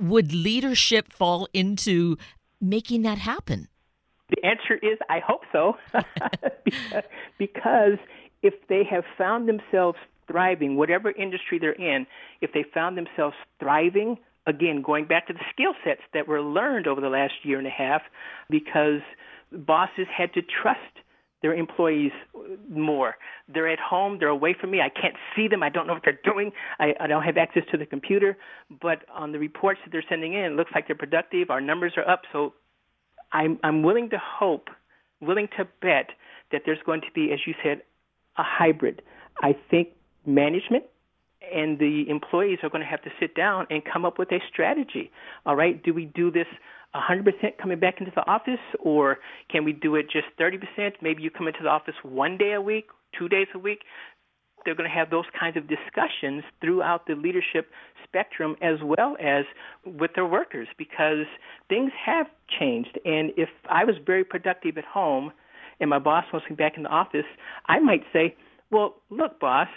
Would 0.00 0.32
leadership 0.32 1.12
fall 1.12 1.48
into 1.52 2.16
making 2.60 3.02
that 3.02 3.18
happen? 3.18 3.68
The 4.30 4.44
answer 4.44 4.74
is 4.82 4.98
I 5.08 5.20
hope 5.20 5.42
so. 5.52 5.76
because 7.38 7.98
if 8.42 8.54
they 8.68 8.82
have 8.84 9.04
found 9.16 9.48
themselves 9.48 9.98
thriving, 10.28 10.76
whatever 10.76 11.10
industry 11.10 11.58
they're 11.58 11.72
in, 11.72 12.06
if 12.40 12.52
they 12.52 12.64
found 12.72 12.96
themselves 12.96 13.34
thriving, 13.58 14.18
again, 14.46 14.82
going 14.82 15.06
back 15.06 15.26
to 15.26 15.32
the 15.32 15.40
skill 15.52 15.72
sets 15.84 16.02
that 16.14 16.28
were 16.28 16.40
learned 16.40 16.86
over 16.86 17.00
the 17.00 17.08
last 17.08 17.34
year 17.42 17.58
and 17.58 17.66
a 17.66 17.70
half, 17.70 18.02
because 18.48 19.00
bosses 19.52 20.06
had 20.16 20.32
to 20.34 20.42
trust 20.42 20.80
their 21.40 21.54
employees 21.54 22.10
more. 22.68 23.14
They're 23.52 23.68
at 23.68 23.78
home, 23.78 24.18
they're 24.18 24.28
away 24.28 24.56
from 24.60 24.72
me. 24.72 24.80
I 24.80 24.88
can't 24.88 25.14
see 25.36 25.46
them. 25.46 25.62
I 25.62 25.68
don't 25.68 25.86
know 25.86 25.92
what 25.92 26.02
they're 26.04 26.18
doing. 26.24 26.50
I, 26.80 26.94
I 26.98 27.06
don't 27.06 27.22
have 27.22 27.36
access 27.36 27.62
to 27.70 27.76
the 27.76 27.86
computer. 27.86 28.36
But 28.82 29.04
on 29.14 29.30
the 29.32 29.38
reports 29.38 29.80
that 29.84 29.92
they're 29.92 30.04
sending 30.08 30.32
in, 30.34 30.40
it 30.40 30.52
looks 30.52 30.72
like 30.74 30.88
they're 30.88 30.96
productive. 30.96 31.50
Our 31.50 31.60
numbers 31.60 31.92
are 31.96 32.08
up. 32.08 32.22
So 32.32 32.54
I'm, 33.32 33.60
I'm 33.62 33.82
willing 33.82 34.10
to 34.10 34.18
hope, 34.20 34.68
willing 35.20 35.48
to 35.56 35.64
bet 35.80 36.10
that 36.50 36.62
there's 36.66 36.78
going 36.84 37.02
to 37.02 37.12
be, 37.14 37.30
as 37.32 37.38
you 37.46 37.54
said, 37.62 37.82
a 38.36 38.42
hybrid. 38.42 39.02
I 39.40 39.56
think 39.70 39.88
management 40.28 40.84
and 41.52 41.78
the 41.78 42.04
employees 42.08 42.58
are 42.62 42.68
going 42.68 42.82
to 42.82 42.88
have 42.88 43.02
to 43.02 43.10
sit 43.18 43.34
down 43.34 43.66
and 43.70 43.82
come 43.90 44.04
up 44.04 44.18
with 44.18 44.30
a 44.32 44.38
strategy. 44.52 45.10
All 45.46 45.56
right, 45.56 45.82
do 45.82 45.94
we 45.94 46.04
do 46.04 46.30
this 46.30 46.46
100% 46.94 47.24
coming 47.60 47.78
back 47.78 47.96
into 48.00 48.12
the 48.14 48.26
office, 48.26 48.60
or 48.80 49.18
can 49.50 49.64
we 49.64 49.72
do 49.72 49.94
it 49.96 50.06
just 50.10 50.26
30%? 50.40 50.92
Maybe 51.02 51.22
you 51.22 51.30
come 51.30 51.46
into 51.46 51.60
the 51.62 51.68
office 51.68 51.94
one 52.02 52.36
day 52.36 52.52
a 52.52 52.60
week, 52.60 52.86
two 53.18 53.28
days 53.28 53.46
a 53.54 53.58
week. 53.58 53.80
They're 54.64 54.74
going 54.74 54.88
to 54.88 54.94
have 54.94 55.10
those 55.10 55.24
kinds 55.38 55.56
of 55.56 55.64
discussions 55.68 56.42
throughout 56.60 57.06
the 57.06 57.14
leadership 57.14 57.70
spectrum 58.04 58.56
as 58.60 58.78
well 58.82 59.16
as 59.22 59.44
with 59.84 60.10
their 60.14 60.26
workers 60.26 60.66
because 60.76 61.26
things 61.68 61.92
have 62.04 62.26
changed. 62.58 62.98
And 63.04 63.32
if 63.36 63.48
I 63.70 63.84
was 63.84 63.96
very 64.04 64.24
productive 64.24 64.76
at 64.76 64.84
home 64.84 65.32
and 65.80 65.88
my 65.88 65.98
boss 65.98 66.24
wants 66.32 66.48
me 66.50 66.56
back 66.56 66.76
in 66.76 66.82
the 66.82 66.88
office, 66.88 67.24
I 67.66 67.78
might 67.78 68.02
say, 68.12 68.34
well, 68.70 68.96
look, 69.10 69.38
boss, 69.38 69.68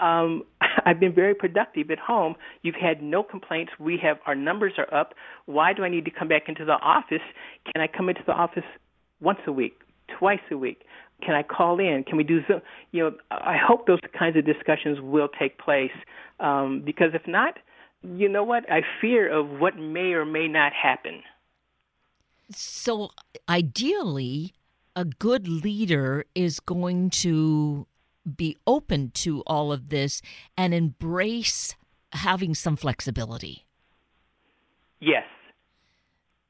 um, 0.00 0.44
I've 0.84 1.00
been 1.00 1.14
very 1.14 1.34
productive 1.34 1.90
at 1.90 1.98
home. 1.98 2.34
You've 2.62 2.74
had 2.74 3.02
no 3.02 3.22
complaints. 3.22 3.72
We 3.78 3.98
have 4.02 4.18
our 4.26 4.34
numbers 4.34 4.74
are 4.78 4.92
up. 4.94 5.14
Why 5.46 5.72
do 5.72 5.84
I 5.84 5.88
need 5.88 6.04
to 6.06 6.10
come 6.10 6.28
back 6.28 6.48
into 6.48 6.64
the 6.64 6.72
office? 6.72 7.22
Can 7.72 7.82
I 7.82 7.86
come 7.86 8.08
into 8.08 8.22
the 8.26 8.32
office 8.32 8.64
once 9.20 9.38
a 9.46 9.52
week, 9.52 9.78
twice 10.18 10.40
a 10.50 10.56
week? 10.56 10.82
Can 11.24 11.34
I 11.34 11.42
call 11.42 11.78
in? 11.78 12.04
Can 12.06 12.16
we 12.16 12.24
do 12.24 12.40
Zoom? 12.46 12.62
You 12.92 13.02
know, 13.02 13.12
I 13.30 13.56
hope 13.56 13.86
those 13.86 14.00
kinds 14.18 14.36
of 14.36 14.46
discussions 14.46 14.98
will 15.00 15.28
take 15.28 15.58
place 15.58 15.90
um, 16.40 16.82
because 16.84 17.10
if 17.12 17.26
not, 17.26 17.58
you 18.02 18.28
know 18.28 18.42
what? 18.42 18.70
I 18.70 18.80
fear 19.00 19.30
of 19.30 19.60
what 19.60 19.76
may 19.76 20.12
or 20.12 20.24
may 20.24 20.48
not 20.48 20.72
happen. 20.72 21.22
So, 22.50 23.10
ideally, 23.48 24.54
a 24.96 25.04
good 25.04 25.46
leader 25.46 26.24
is 26.34 26.58
going 26.60 27.10
to 27.10 27.86
be 28.36 28.58
open 28.66 29.10
to 29.14 29.42
all 29.46 29.72
of 29.72 29.88
this 29.88 30.22
and 30.56 30.74
embrace 30.74 31.74
having 32.12 32.54
some 32.54 32.76
flexibility. 32.76 33.66
Yes. 35.00 35.24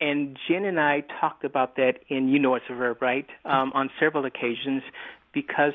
And 0.00 0.38
Jen 0.48 0.64
and 0.64 0.80
I 0.80 1.04
talked 1.20 1.44
about 1.44 1.76
that 1.76 2.00
in 2.08 2.28
You 2.28 2.38
Know 2.38 2.54
It's 2.54 2.64
a 2.70 2.74
Verb, 2.74 3.02
right? 3.02 3.26
Um, 3.44 3.70
on 3.74 3.90
several 4.00 4.24
occasions 4.24 4.82
because 5.32 5.74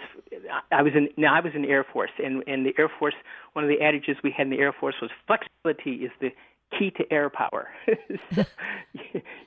I 0.71 0.81
was 0.81 0.93
in 0.95 1.09
now 1.15 1.35
I 1.35 1.39
was 1.39 1.53
in 1.55 1.61
the 1.61 1.69
Air 1.69 1.85
Force 1.93 2.11
and 2.21 2.43
in 2.43 2.63
the 2.63 2.73
Air 2.77 2.89
Force 2.99 3.13
one 3.53 3.63
of 3.63 3.69
the 3.69 3.83
adages 3.83 4.17
we 4.23 4.31
had 4.35 4.47
in 4.47 4.51
the 4.51 4.59
Air 4.59 4.73
Force 4.77 4.95
was 5.01 5.11
flexibility 5.27 6.03
is 6.03 6.11
the 6.19 6.29
key 6.77 6.91
to 6.91 7.03
air 7.12 7.29
power. 7.29 7.67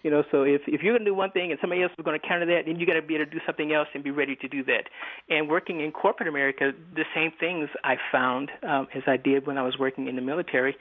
you 0.03 0.11
know, 0.11 0.23
so 0.31 0.43
if 0.43 0.63
if 0.67 0.83
you're 0.83 0.93
going 0.93 1.05
to 1.05 1.11
do 1.11 1.15
one 1.15 1.31
thing 1.31 1.51
and 1.51 1.59
somebody 1.61 1.83
else 1.83 1.93
is 1.99 2.05
going 2.05 2.19
to 2.19 2.27
counter 2.27 2.47
that, 2.47 2.63
then 2.67 2.79
you 2.79 2.87
got 2.87 2.95
to 2.95 3.03
be 3.03 3.15
able 3.17 3.27
to 3.27 3.31
do 3.31 3.39
something 3.45 3.73
else 3.73 3.89
and 3.95 4.03
be 4.03 4.11
ready 4.11 4.37
to 4.37 4.49
do 4.49 4.65
that. 4.65 4.85
And 5.29 5.49
working 5.49 5.81
in 5.81 5.93
corporate 5.93 6.29
America, 6.29 6.73
the 6.95 7.05
same 7.15 7.33
things 7.39 7.69
I 7.85 7.97
found 8.11 8.51
um, 8.63 8.89
as 8.95 9.03
I 9.07 9.17
did 9.17 9.47
when 9.47 9.59
I 9.59 9.63
was 9.63 9.79
working 9.79 10.09
in 10.09 10.17
the 10.17 10.23
military. 10.23 10.77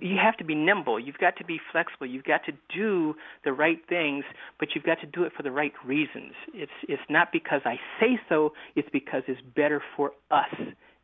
You 0.00 0.16
have 0.22 0.36
to 0.36 0.44
be 0.44 0.54
nimble. 0.54 1.00
You've 1.00 1.18
got 1.18 1.36
to 1.38 1.44
be 1.44 1.60
flexible. 1.72 2.06
You've 2.06 2.24
got 2.24 2.44
to 2.44 2.52
do 2.74 3.14
the 3.44 3.52
right 3.52 3.80
things, 3.88 4.24
but 4.58 4.68
you've 4.74 4.84
got 4.84 5.00
to 5.00 5.06
do 5.06 5.24
it 5.24 5.32
for 5.36 5.42
the 5.42 5.50
right 5.50 5.72
reasons. 5.84 6.32
It's 6.54 6.72
it's 6.88 7.02
not 7.08 7.32
because 7.32 7.62
I 7.64 7.76
say 8.00 8.20
so. 8.28 8.52
It's 8.76 8.88
because 8.92 9.22
it's 9.26 9.40
better 9.54 9.82
for 9.96 10.12
us 10.30 10.54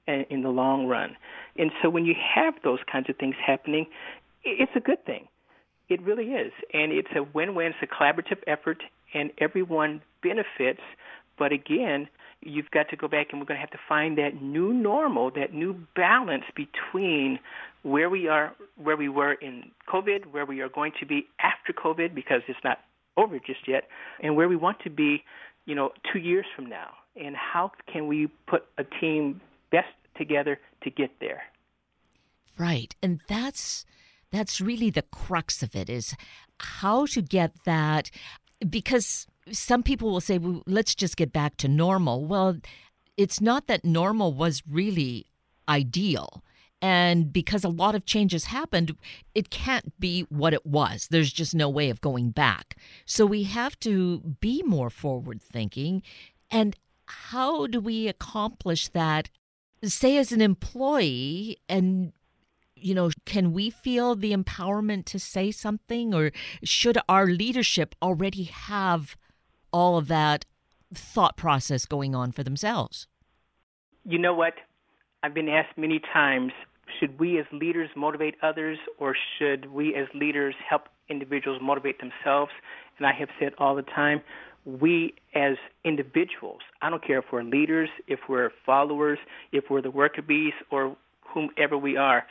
in 0.07 0.43
the 0.43 0.51
long 0.51 0.87
run. 0.87 1.17
And 1.57 1.71
so 1.83 1.89
when 1.89 2.05
you 2.05 2.15
have 2.35 2.55
those 2.63 2.81
kinds 2.91 3.09
of 3.09 3.17
things 3.17 3.35
happening, 3.45 3.87
it's 4.45 4.73
a 4.77 4.81
good 4.81 5.05
thing. 5.05 5.29
It 5.89 6.03
really 6.03 6.33
is. 6.33 6.53
And 6.73 6.93
it's 6.93 7.09
a 7.15 7.23
win 7.23 7.55
win, 7.55 7.73
it's 7.73 7.77
a 7.83 7.87
collaborative 7.87 8.43
effort, 8.47 8.83
and 9.13 9.31
everyone 9.39 10.03
benefits. 10.23 10.81
But 11.39 11.53
again, 11.53 12.09
you've 12.41 12.71
got 12.71 12.89
to 12.91 12.97
go 12.97 13.09
back 13.09 13.29
and 13.31 13.41
we're 13.41 13.47
going 13.47 13.57
to 13.57 13.61
have 13.61 13.71
to 13.71 13.79
find 13.89 14.19
that 14.19 14.43
new 14.43 14.73
normal, 14.73 15.31
that 15.33 15.53
new 15.53 15.75
balance 15.97 16.45
between 16.55 17.39
where 17.83 18.09
we 18.09 18.29
are, 18.29 18.55
where 18.83 18.97
we 18.97 19.09
were 19.09 19.33
in 19.33 19.71
COVID, 19.89 20.27
where 20.27 20.47
we 20.47 20.61
are 20.61 20.69
going 20.69 20.93
to 21.01 21.07
be 21.07 21.27
after 21.41 21.73
COVID 21.73 22.15
because 22.15 22.43
it's 22.49 22.59
not 22.65 22.79
over 23.17 23.39
just 23.39 23.69
yet, 23.69 23.85
and 24.21 24.37
where 24.37 24.49
we 24.49 24.57
want 24.57 24.79
to 24.81 24.91
be, 24.91 25.23
you 25.67 25.75
know, 25.75 25.91
two 26.13 26.19
years 26.19 26.47
from 26.57 26.67
now. 26.67 26.91
And 27.17 27.37
how 27.37 27.71
can 27.93 28.09
we 28.09 28.29
put 28.49 28.65
a 28.79 28.85
team 28.85 29.41
best 29.71 29.89
together 30.17 30.59
to 30.83 30.91
get 30.91 31.11
there? 31.21 31.43
Right. 32.59 32.95
And 33.03 33.21
that's 33.29 33.85
that's 34.35 34.61
really 34.61 34.91
the 34.91 35.03
crux 35.03 35.63
of 35.63 35.75
it 35.75 35.89
is 35.89 36.15
how 36.61 37.07
to 37.07 37.23
get 37.23 37.53
that 37.65 38.11
because 38.69 39.27
some 39.51 39.83
people 39.83 40.11
will 40.11 40.21
say 40.21 40.39
well, 40.39 40.63
let's 40.67 40.95
just 40.95 41.17
get 41.17 41.33
back 41.33 41.57
to 41.57 41.69
normal 41.69 42.25
well 42.25 42.57
it's 43.17 43.41
not 43.41 43.67
that 43.67 43.85
normal 43.85 44.33
was 44.33 44.63
really 44.69 45.27
ideal 45.69 46.43
and 46.85 47.33
because 47.33 47.65
a 47.65 47.71
lot 47.71 47.95
of 47.95 48.05
changes 48.05 48.45
happened, 48.45 48.95
it 49.35 49.49
can't 49.49 49.99
be 49.99 50.27
what 50.29 50.53
it 50.53 50.67
was. 50.67 51.09
There's 51.11 51.33
just 51.33 51.55
no 51.55 51.67
way 51.67 51.89
of 51.89 52.03
going 52.03 52.29
back. 52.29 52.77
So 53.07 53.25
we 53.25 53.45
have 53.45 53.81
to 53.81 54.19
be 54.41 54.63
more 54.67 54.91
forward 54.91 55.41
thinking. 55.41 56.03
And 56.51 56.77
how 57.07 57.67
do 57.67 57.81
we 57.81 58.07
accomplish 58.07 58.89
that, 58.89 59.31
say, 59.83 60.19
as 60.19 60.31
an 60.31 60.43
employee 60.43 61.57
and 61.71 62.13
you 62.85 62.95
know, 62.95 63.09
can 63.25 63.55
we 63.55 63.71
feel 63.71 64.15
the 64.15 64.33
empowerment 64.33 65.07
to 65.07 65.19
say 65.19 65.51
something, 65.51 66.13
or 66.13 66.33
should 66.63 66.99
our 67.09 67.27
leadership 67.27 67.95
already 68.03 68.45
have 68.45 69.17
all 69.73 69.97
of 69.97 70.07
that 70.09 70.45
thought 70.93 71.37
process 71.37 71.87
going 71.87 72.15
on 72.15 72.31
for 72.31 72.43
themselves? 72.43 73.09
You 74.05 74.19
know 74.19 74.35
what? 74.35 74.53
I've 75.23 75.33
been 75.33 75.49
asked 75.49 75.79
many 75.79 75.99
times 76.13 76.53
should 77.01 77.19
we 77.19 77.39
as 77.39 77.47
leaders 77.51 77.89
motivate 77.97 78.35
others, 78.43 78.77
or 78.99 79.17
should 79.39 79.73
we 79.73 79.95
as 79.95 80.07
leaders 80.15 80.55
help 80.69 80.83
individuals 81.09 81.61
motivate 81.63 81.99
themselves? 81.99 82.53
And 82.99 83.07
I 83.07 83.13
have 83.13 83.31
said 83.41 83.55
all 83.57 83.75
the 83.75 83.83
time, 83.83 84.21
we 84.67 85.15
as 85.35 85.57
individuals, 85.85 86.61
I 86.83 86.91
don't 86.91 87.05
care 87.05 87.19
if 87.19 87.25
we're 87.33 87.43
leaders, 87.43 87.89
if 88.07 88.21
we're 88.29 88.51
followers, 88.67 89.19
if 89.53 89.65
we're 89.71 89.83
the 89.83 89.91
worker 89.91 90.21
bees, 90.21 90.53
or 90.71 90.97
whomever 91.35 91.77
we 91.77 91.97
are, 91.97 92.25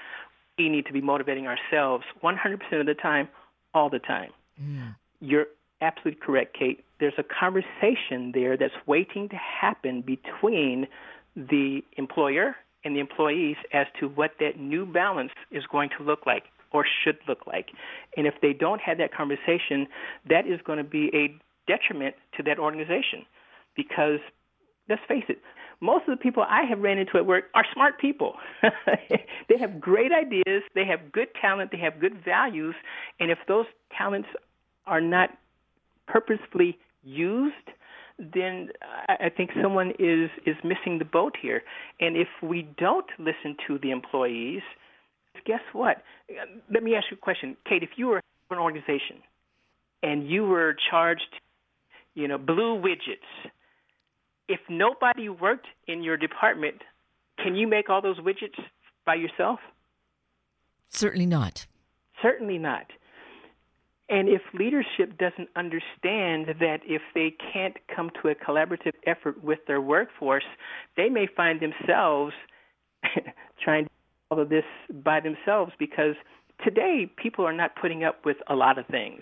we 0.57 0.69
need 0.69 0.86
to 0.86 0.93
be 0.93 1.01
motivating 1.01 1.48
ourselves 1.48 2.03
100% 2.24 2.79
of 2.79 2.86
the 2.86 2.93
time, 2.93 3.27
all 3.74 3.89
the 3.89 4.00
time. 4.00 4.31
Mm. 4.62 4.95
You're 5.19 5.48
absolutely 5.81 6.19
correct, 6.24 6.57
Kate. 6.57 6.83
There's 7.00 7.13
a 7.17 7.24
conversation 7.24 8.31
there 8.33 8.55
that's 8.57 8.74
waiting 8.86 9.29
to 9.29 9.36
happen 9.36 10.01
between 10.01 10.88
the 11.36 11.83
employer 11.98 12.55
and 12.86 12.95
the 12.95 13.00
employees 13.00 13.55
as 13.74 13.88
to 14.00 14.07
what 14.07 14.31
that 14.39 14.60
new 14.60 14.86
balance 14.86 15.31
is 15.51 15.63
going 15.72 15.89
to 15.98 16.03
look 16.03 16.25
like 16.25 16.43
or 16.72 16.86
should 17.03 17.17
look 17.27 17.48
like. 17.48 17.69
And 18.17 18.27
if 18.27 18.36
they 18.41 18.53
don't 18.53 18.81
have 18.81 18.98
that 18.98 19.13
conversation, 19.13 19.88
that 20.29 20.48
is 20.48 20.60
going 20.65 20.77
to 20.77 20.83
be 20.83 21.10
a 21.13 21.36
detriment 21.67 22.15
to 22.38 22.43
that 22.43 22.60
organization 22.60 23.25
because 23.75 24.19
let's 24.89 25.01
face 25.07 25.24
it, 25.29 25.39
most 25.82 26.08
of 26.08 26.18
the 26.18 26.22
people 26.22 26.44
I 26.48 26.63
have 26.63 26.80
ran 26.80 26.98
into 26.98 27.18
at 27.18 27.25
work 27.25 27.46
are 27.53 27.65
smart 27.74 28.00
people. 28.00 28.36
they 29.50 29.58
have 29.60 29.80
great 29.80 30.12
ideas, 30.12 30.63
they 30.75 30.86
have 30.86 31.12
good 31.12 31.27
talent, 31.39 31.72
they 31.72 31.77
have 31.80 32.00
good 32.00 32.24
values, 32.24 32.75
and 33.20 33.32
if 33.32 33.39
those 33.48 33.65
talents 33.98 34.30
are 34.86 35.01
not 35.01 35.30
purposefully 36.08 36.77
used, 37.03 37.56
then 38.20 38.70
I 39.10 39.30
think 39.36 39.51
someone 39.62 39.92
is 40.00 40.30
is 40.46 40.56
missing 40.63 41.00
the 41.00 41.06
boat 41.06 41.36
here. 41.42 41.63
And 42.00 42.15
if 42.15 42.27
we 42.42 42.68
don't 42.77 43.08
listen 43.18 43.58
to 43.68 43.80
the 43.80 43.92
employees, 43.92 44.62
guess 45.46 45.62
what? 45.74 46.03
Let 46.72 46.84
me 46.84 46.96
ask 46.96 47.06
you 47.10 47.18
a 47.18 47.20
question, 47.20 47.58
Kate. 47.68 47.84
If 47.84 47.92
you 47.96 48.08
were 48.08 48.22
an 48.51 48.60
organization 48.60 49.18
and 50.03 50.30
you 50.30 50.46
were 50.46 50.75
charged, 50.89 51.42
you 52.13 52.27
know, 52.27 52.38
blue 52.38 52.80
widgets 52.80 53.50
if 54.53 54.60
nobody 54.69 55.29
worked 55.29 55.67
in 55.88 56.03
your 56.03 56.17
department 56.17 56.81
Can 57.43 57.55
you 57.55 57.67
make 57.67 57.89
all 57.89 58.01
those 58.01 58.19
widgets 58.19 58.60
by 59.05 59.15
yourself? 59.15 59.60
Certainly 60.89 61.25
not. 61.25 61.65
Certainly 62.22 62.60
not. 62.60 62.86
And 64.07 64.29
if 64.29 64.41
leadership 64.53 65.17
doesn't 65.17 65.50
understand 65.55 66.55
that 66.60 66.81
if 66.86 67.01
they 67.15 67.33
can't 67.51 67.77
come 67.93 68.12
to 68.22 68.29
a 68.29 68.36
collaborative 68.36 68.93
effort 69.07 69.43
with 69.43 69.60
their 69.65 69.81
workforce, 69.81 70.43
they 70.95 71.10
may 71.10 71.25
find 71.25 71.60
themselves 71.60 72.33
trying 73.63 73.86
to 73.86 73.89
do 73.89 73.95
all 74.29 74.39
of 74.43 74.50
this 74.50 74.65
by 75.03 75.19
themselves 75.19 75.72
because 75.79 76.15
today 76.63 77.12
people 77.17 77.43
are 77.43 77.57
not 77.63 77.72
putting 77.75 78.03
up 78.03 78.24
with 78.24 78.38
a 78.48 78.55
lot 78.55 78.77
of 78.77 78.86
things. 78.86 79.22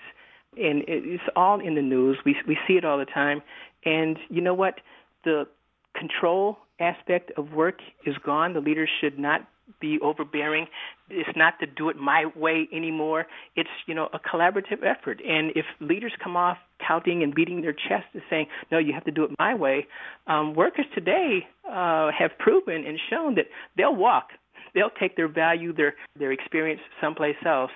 And 0.58 0.84
it's 0.86 1.24
all 1.38 1.62
in 1.62 1.76
the 1.76 1.82
news. 1.82 2.18
We 2.26 2.36
we 2.46 2.58
see 2.68 2.74
it 2.74 2.84
all 2.84 2.98
the 2.98 3.06
time. 3.06 3.42
And 3.86 4.18
you 4.30 4.42
know 4.42 4.54
what? 4.54 4.82
The 5.24 5.48
control 5.96 6.58
aspect 6.80 7.32
of 7.38 7.52
work 7.54 7.80
is 8.06 8.16
gone. 8.26 8.54
The 8.54 8.60
leaders 8.60 8.90
should 9.00 9.20
not 9.20 9.48
be 9.80 10.00
overbearing. 10.02 10.68
It's 11.10 11.30
not 11.36 11.60
to 11.60 11.66
do 11.66 11.90
it 11.90 11.98
my 11.98 12.26
way 12.36 12.68
anymore. 12.74 13.26
It's 13.56 13.70
you 13.86 13.96
know 13.96 14.10
a 14.14 14.20
collaborative 14.20 14.84
effort. 14.84 15.22
And 15.26 15.52
if 15.56 15.66
leaders 15.80 16.14
come 16.22 16.36
off 16.36 16.58
touting 16.86 17.24
and 17.24 17.34
beating 17.34 17.62
their 17.62 17.74
chest 17.74 18.08
and 18.14 18.22
saying, 18.30 18.48
"No, 18.72 18.78
you 18.80 18.94
have 18.94 19.06
to 19.06 19.12
do 19.12 19.24
it 19.24 19.32
my 19.40 19.54
way," 19.54 19.88
um, 20.28 20.54
workers 20.54 20.86
today 20.94 21.48
uh, 21.70 22.12
have 22.18 22.38
proven 22.40 22.86
and 22.86 23.00
shown 23.10 23.36
that 23.36 23.46
they'll 23.78 23.96
walk. 23.96 24.30
They'll 24.74 24.90
take 24.90 25.16
their 25.16 25.28
value, 25.28 25.74
their 25.74 25.96
their 26.18 26.32
experience 26.32 26.82
someplace 27.00 27.38
else. 27.46 27.72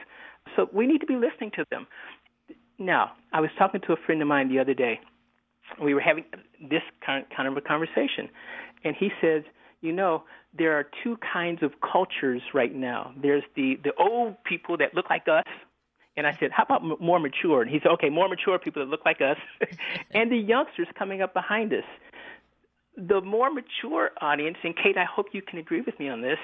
So 0.55 0.69
we 0.73 0.85
need 0.87 0.99
to 0.99 1.07
be 1.07 1.15
listening 1.15 1.51
to 1.55 1.65
them. 1.69 1.87
Now, 2.77 3.13
I 3.31 3.39
was 3.39 3.49
talking 3.57 3.81
to 3.87 3.93
a 3.93 3.97
friend 4.05 4.21
of 4.21 4.27
mine 4.27 4.49
the 4.49 4.59
other 4.59 4.73
day. 4.73 4.99
We 5.81 5.93
were 5.93 6.01
having 6.01 6.25
this 6.61 6.83
kind 7.05 7.25
of 7.39 7.57
a 7.57 7.61
conversation, 7.61 8.29
and 8.83 8.95
he 8.95 9.11
says, 9.21 9.43
"You 9.81 9.91
know, 9.91 10.23
there 10.57 10.73
are 10.73 10.85
two 11.03 11.17
kinds 11.17 11.63
of 11.63 11.71
cultures 11.81 12.41
right 12.53 12.73
now. 12.73 13.13
There's 13.21 13.43
the 13.55 13.77
the 13.83 13.93
old 13.97 14.41
people 14.43 14.77
that 14.77 14.93
look 14.93 15.09
like 15.09 15.27
us, 15.27 15.45
and 16.17 16.25
I 16.25 16.35
said, 16.39 16.51
how 16.51 16.63
about 16.63 16.81
m- 16.81 16.95
more 16.99 17.19
mature? 17.19 17.61
And 17.61 17.69
he 17.69 17.79
said, 17.79 17.91
okay, 17.93 18.09
more 18.09 18.29
mature 18.29 18.57
people 18.57 18.83
that 18.83 18.89
look 18.89 19.05
like 19.05 19.21
us, 19.21 19.37
and 20.11 20.31
the 20.31 20.37
youngsters 20.37 20.87
coming 20.97 21.21
up 21.21 21.33
behind 21.33 21.73
us. 21.73 21.83
The 22.97 23.19
more 23.19 23.51
mature 23.51 24.11
audience, 24.21 24.57
and 24.63 24.73
Kate, 24.75 24.97
I 24.97 25.03
hope 25.03 25.27
you 25.33 25.41
can 25.41 25.59
agree 25.59 25.81
with 25.81 25.99
me 25.99 26.07
on 26.07 26.21
this 26.21 26.39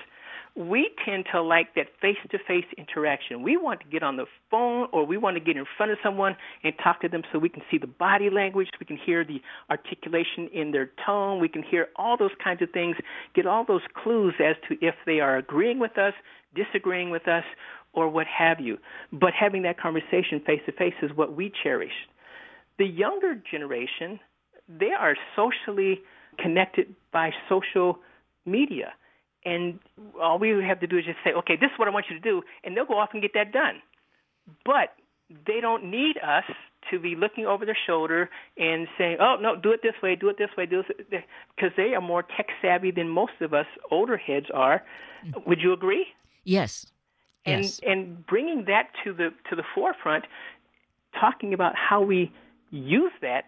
we 0.56 0.90
tend 1.06 1.26
to 1.32 1.42
like 1.42 1.76
that 1.76 1.88
face 2.02 2.18
to 2.30 2.38
face 2.48 2.66
interaction. 2.78 3.42
We 3.42 3.56
want 3.56 3.80
to 3.82 3.86
get 3.88 4.04
on 4.04 4.18
the 4.18 4.26
phone 4.50 4.88
or 4.92 5.06
we 5.06 5.18
want 5.18 5.38
to 5.38 5.40
get 5.40 5.56
in 5.56 5.66
front 5.78 5.92
of 5.92 5.98
someone 6.04 6.36
and 6.64 6.74
talk 6.84 7.02
to 7.02 7.10
them 7.10 7.24
so 7.32 7.40
we 7.40 7.50
can 7.50 7.64
see 7.72 7.78
the 7.78 7.88
body 7.88 8.30
language, 8.30 8.68
we 8.80 8.86
can 8.86 8.98
hear 8.98 9.24
the 9.24 9.42
articulation 9.70 10.50
in 10.54 10.72
their 10.72 10.92
tone, 11.06 11.40
we 11.40 11.48
can 11.48 11.64
hear 11.64 11.88
all 11.96 12.18
those 12.18 12.32
kinds 12.44 12.62
of 12.62 12.70
things, 12.72 12.98
get 13.34 13.46
all 13.46 13.64
those 13.66 13.82
clues 14.04 14.34
as 14.40 14.56
to 14.68 14.76
if 14.86 14.96
they 15.06 15.20
are 15.22 15.38
agreeing 15.38 15.80
with 15.80 15.98
us, 15.98 16.14
disagreeing 16.54 17.12
with 17.12 17.28
us, 17.28 17.46
or 17.94 18.10
what 18.10 18.28
have 18.28 18.60
you. 18.60 18.78
But 19.12 19.34
having 19.34 19.62
that 19.64 19.80
conversation 19.80 20.42
face 20.46 20.62
to 20.66 20.74
face 20.74 20.94
is 21.02 21.12
what 21.16 21.36
we 21.36 21.52
cherish. 21.64 21.94
The 22.78 22.86
younger 22.86 23.36
generation, 23.50 24.20
they 24.68 24.92
are 24.92 25.16
socially 25.36 26.02
connected 26.38 26.94
by 27.12 27.32
social 27.48 28.00
media 28.46 28.94
and 29.46 29.80
all 30.22 30.40
we 30.40 30.50
have 30.64 30.80
to 30.80 30.88
do 30.88 30.98
is 30.98 31.06
just 31.06 31.18
say, 31.24 31.32
okay, 31.34 31.56
this 31.56 31.72
is 31.72 31.80
what 31.80 31.88
I 31.88 31.92
want 31.92 32.06
you 32.10 32.16
to 32.16 32.22
do, 32.22 32.44
and 32.64 32.76
they'll 32.76 32.86
go 32.86 32.98
off 32.98 33.10
and 33.14 33.22
get 33.22 33.32
that 33.34 33.52
done. 33.52 33.82
But 34.66 34.94
they 35.46 35.62
don't 35.62 35.90
need 35.90 36.18
us 36.18 36.44
to 36.90 37.00
be 37.00 37.16
looking 37.16 37.46
over 37.46 37.66
their 37.66 37.78
shoulder 37.88 38.30
and 38.58 38.88
saying, 38.98 39.18
"Oh 39.20 39.38
no, 39.40 39.56
do 39.56 39.72
it 39.72 39.82
this 39.84 39.94
way, 40.02 40.16
do 40.16 40.30
it 40.30 40.38
this 40.38 40.50
way, 40.58 40.66
do 40.66 40.84
this," 41.10 41.24
because 41.56 41.72
they 41.78 41.94
are 41.94 42.02
more 42.02 42.24
tech 42.24 42.48
savvy 42.62 42.92
than 42.92 43.08
most 43.08 43.34
of 43.40 43.54
us 43.54 43.68
older 43.92 44.18
heads 44.18 44.48
are. 44.54 44.84
Mm-hmm. 45.26 45.50
Would 45.50 45.62
you 45.62 45.74
agree? 45.74 46.08
Yes. 46.44 46.88
And 47.46 47.64
yes. 47.64 47.80
and 47.86 48.26
bringing 48.26 48.66
that 48.66 48.90
to 49.04 49.14
the 49.14 49.30
to 49.50 49.56
the 49.56 49.64
forefront, 49.76 50.26
talking 51.20 51.54
about 51.54 51.76
how 51.76 52.02
we 52.02 52.32
use 52.72 53.14
that 53.22 53.46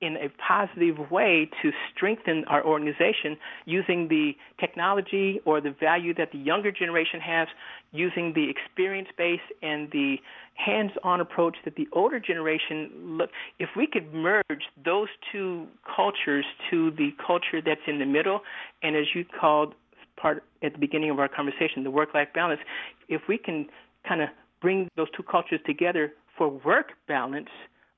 in 0.00 0.16
a 0.16 0.28
positive 0.46 1.10
way 1.10 1.48
to 1.62 1.70
strengthen 1.94 2.44
our 2.48 2.64
organization 2.64 3.36
using 3.64 4.08
the 4.08 4.32
technology 4.60 5.40
or 5.44 5.60
the 5.60 5.74
value 5.80 6.12
that 6.14 6.32
the 6.32 6.38
younger 6.38 6.70
generation 6.70 7.20
has, 7.20 7.48
using 7.92 8.32
the 8.34 8.50
experience 8.50 9.08
base 9.16 9.40
and 9.62 9.90
the 9.92 10.16
hands-on 10.54 11.20
approach 11.20 11.56
that 11.64 11.76
the 11.76 11.88
older 11.92 12.20
generation 12.20 12.90
look. 12.96 13.30
If 13.58 13.70
we 13.76 13.86
could 13.86 14.12
merge 14.12 14.64
those 14.84 15.08
two 15.32 15.66
cultures 15.94 16.44
to 16.70 16.90
the 16.90 17.10
culture 17.26 17.60
that's 17.64 17.80
in 17.86 17.98
the 17.98 18.06
middle 18.06 18.40
and 18.82 18.96
as 18.96 19.06
you 19.14 19.24
called 19.24 19.74
part 20.16 20.44
at 20.62 20.72
the 20.72 20.78
beginning 20.78 21.10
of 21.10 21.18
our 21.18 21.28
conversation 21.28 21.84
the 21.84 21.90
work-life 21.90 22.28
balance 22.34 22.60
if 23.08 23.20
we 23.28 23.36
can 23.36 23.66
kind 24.08 24.22
of 24.22 24.28
bring 24.62 24.88
those 24.96 25.08
two 25.14 25.22
cultures 25.22 25.60
together 25.66 26.12
for 26.36 26.48
work 26.48 26.92
balance 27.06 27.48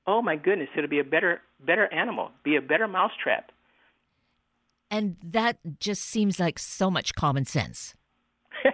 oh 0.07 0.21
my 0.21 0.35
goodness, 0.35 0.69
it'll 0.75 0.89
be 0.89 0.99
a 0.99 1.03
better 1.03 1.41
better 1.65 1.91
animal, 1.93 2.31
be 2.43 2.55
a 2.55 2.61
better 2.61 2.87
mousetrap. 2.87 3.51
And 4.91 5.17
that 5.23 5.57
just 5.79 6.03
seems 6.03 6.39
like 6.39 6.57
so 6.57 6.89
much 6.89 7.13
common 7.13 7.45
sense. 7.45 7.93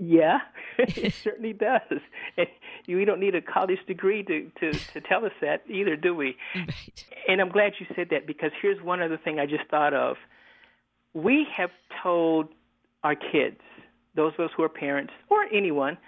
yeah, 0.00 0.38
it 0.78 1.12
certainly 1.12 1.52
does. 1.52 2.00
we 2.88 3.04
don't 3.04 3.20
need 3.20 3.34
a 3.34 3.42
college 3.42 3.78
degree 3.86 4.22
to, 4.24 4.50
to, 4.60 4.72
to 4.72 5.00
tell 5.00 5.24
us 5.24 5.32
that 5.40 5.62
either, 5.68 5.96
do 5.96 6.14
we? 6.14 6.36
Right. 6.54 7.06
And 7.28 7.40
I'm 7.40 7.50
glad 7.50 7.74
you 7.78 7.86
said 7.94 8.08
that 8.10 8.26
because 8.26 8.50
here's 8.60 8.82
one 8.82 9.02
other 9.02 9.18
thing 9.22 9.38
I 9.38 9.46
just 9.46 9.68
thought 9.70 9.94
of. 9.94 10.16
We 11.12 11.46
have 11.56 11.70
told 12.02 12.48
our 13.02 13.14
kids, 13.14 13.60
those 14.16 14.32
of 14.38 14.46
us 14.46 14.50
who 14.56 14.62
are 14.62 14.68
parents 14.68 15.12
or 15.28 15.44
anyone, 15.52 15.98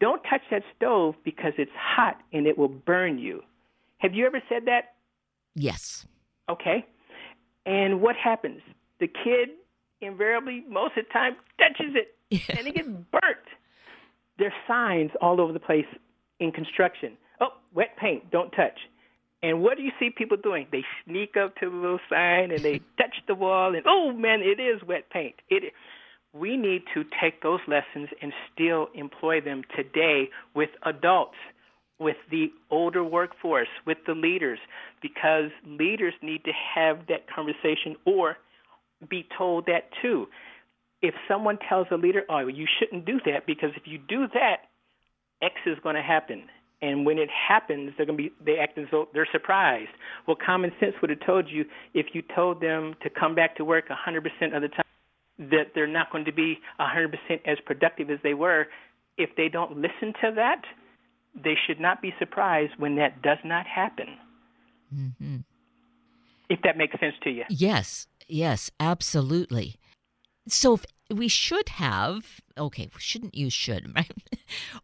don't 0.00 0.22
touch 0.22 0.42
that 0.50 0.62
stove 0.76 1.14
because 1.24 1.52
it's 1.58 1.70
hot 1.74 2.20
and 2.32 2.46
it 2.46 2.58
will 2.58 2.68
burn 2.68 3.18
you. 3.18 3.42
Have 3.98 4.14
you 4.14 4.26
ever 4.26 4.42
said 4.48 4.66
that? 4.66 4.94
Yes. 5.54 6.06
Okay. 6.48 6.84
And 7.64 8.00
what 8.00 8.16
happens? 8.16 8.60
The 9.00 9.08
kid 9.08 9.50
invariably, 10.00 10.64
most 10.68 10.96
of 10.96 11.06
the 11.06 11.12
time, 11.12 11.36
touches 11.58 11.94
it 11.94 12.14
yeah. 12.30 12.56
and 12.58 12.66
it 12.66 12.74
gets 12.74 12.88
burnt. 12.88 13.46
There's 14.38 14.52
signs 14.68 15.10
all 15.20 15.40
over 15.40 15.52
the 15.52 15.60
place 15.60 15.86
in 16.40 16.52
construction. 16.52 17.16
Oh, 17.40 17.48
wet 17.74 17.96
paint, 17.98 18.30
don't 18.30 18.50
touch. 18.50 18.78
And 19.42 19.62
what 19.62 19.76
do 19.76 19.82
you 19.82 19.92
see 19.98 20.10
people 20.10 20.36
doing? 20.36 20.66
They 20.72 20.84
sneak 21.04 21.36
up 21.36 21.56
to 21.56 21.70
the 21.70 21.76
little 21.76 22.00
sign 22.10 22.50
and 22.50 22.60
they 22.60 22.78
touch 22.98 23.16
the 23.26 23.34
wall, 23.34 23.74
and 23.74 23.84
oh 23.86 24.12
man, 24.12 24.40
it 24.42 24.60
is 24.60 24.82
wet 24.82 25.10
paint. 25.10 25.36
It 25.48 25.64
is 25.64 25.72
we 26.38 26.56
need 26.56 26.82
to 26.94 27.04
take 27.20 27.42
those 27.42 27.60
lessons 27.66 28.08
and 28.20 28.32
still 28.52 28.88
employ 28.94 29.40
them 29.40 29.62
today 29.74 30.28
with 30.54 30.70
adults, 30.84 31.36
with 31.98 32.16
the 32.30 32.46
older 32.70 33.02
workforce, 33.02 33.68
with 33.86 33.98
the 34.06 34.12
leaders, 34.12 34.58
because 35.00 35.50
leaders 35.66 36.14
need 36.22 36.44
to 36.44 36.52
have 36.74 37.06
that 37.08 37.26
conversation 37.34 37.96
or 38.04 38.36
be 39.08 39.26
told 39.36 39.66
that 39.66 39.90
too. 40.02 40.26
If 41.02 41.14
someone 41.28 41.58
tells 41.68 41.86
a 41.90 41.96
leader, 41.96 42.22
oh, 42.28 42.46
you 42.46 42.66
shouldn't 42.78 43.04
do 43.04 43.20
that 43.26 43.46
because 43.46 43.70
if 43.76 43.82
you 43.86 43.98
do 43.98 44.26
that, 44.34 44.68
X 45.42 45.54
is 45.66 45.76
going 45.82 45.96
to 45.96 46.02
happen. 46.02 46.44
And 46.82 47.06
when 47.06 47.18
it 47.18 47.28
happens, 47.30 47.92
they're 47.96 48.06
going 48.06 48.18
to 48.18 48.24
be 48.24 48.32
they 48.44 48.58
act 48.58 48.76
as 48.76 48.86
though 48.90 49.08
they're 49.14 49.28
surprised. 49.32 49.90
Well, 50.26 50.36
common 50.44 50.72
sense 50.78 50.94
would 51.00 51.10
have 51.10 51.24
told 51.24 51.48
you 51.48 51.64
if 51.94 52.06
you 52.12 52.22
told 52.34 52.60
them 52.60 52.94
to 53.02 53.10
come 53.10 53.34
back 53.34 53.56
to 53.56 53.64
work 53.64 53.86
100% 53.88 54.56
of 54.56 54.62
the 54.62 54.68
time 54.68 54.85
that 55.38 55.72
they're 55.74 55.86
not 55.86 56.10
going 56.10 56.24
to 56.24 56.32
be 56.32 56.58
100% 56.80 57.12
as 57.44 57.58
productive 57.64 58.10
as 58.10 58.18
they 58.22 58.34
were. 58.34 58.66
If 59.18 59.30
they 59.36 59.48
don't 59.48 59.76
listen 59.76 60.12
to 60.22 60.32
that, 60.36 60.62
they 61.34 61.54
should 61.66 61.80
not 61.80 62.00
be 62.00 62.14
surprised 62.18 62.72
when 62.78 62.96
that 62.96 63.22
does 63.22 63.38
not 63.44 63.66
happen. 63.66 64.16
Mm-hmm. 64.94 65.36
If 66.48 66.60
that 66.62 66.76
makes 66.76 66.98
sense 67.00 67.14
to 67.24 67.30
you. 67.30 67.44
Yes, 67.48 68.06
yes, 68.28 68.70
absolutely. 68.78 69.76
So 70.48 70.74
if 70.74 70.84
we 71.10 71.28
should 71.28 71.68
have, 71.70 72.40
okay, 72.56 72.88
shouldn't 72.98 73.34
you 73.34 73.50
should, 73.50 73.92
right? 73.96 74.10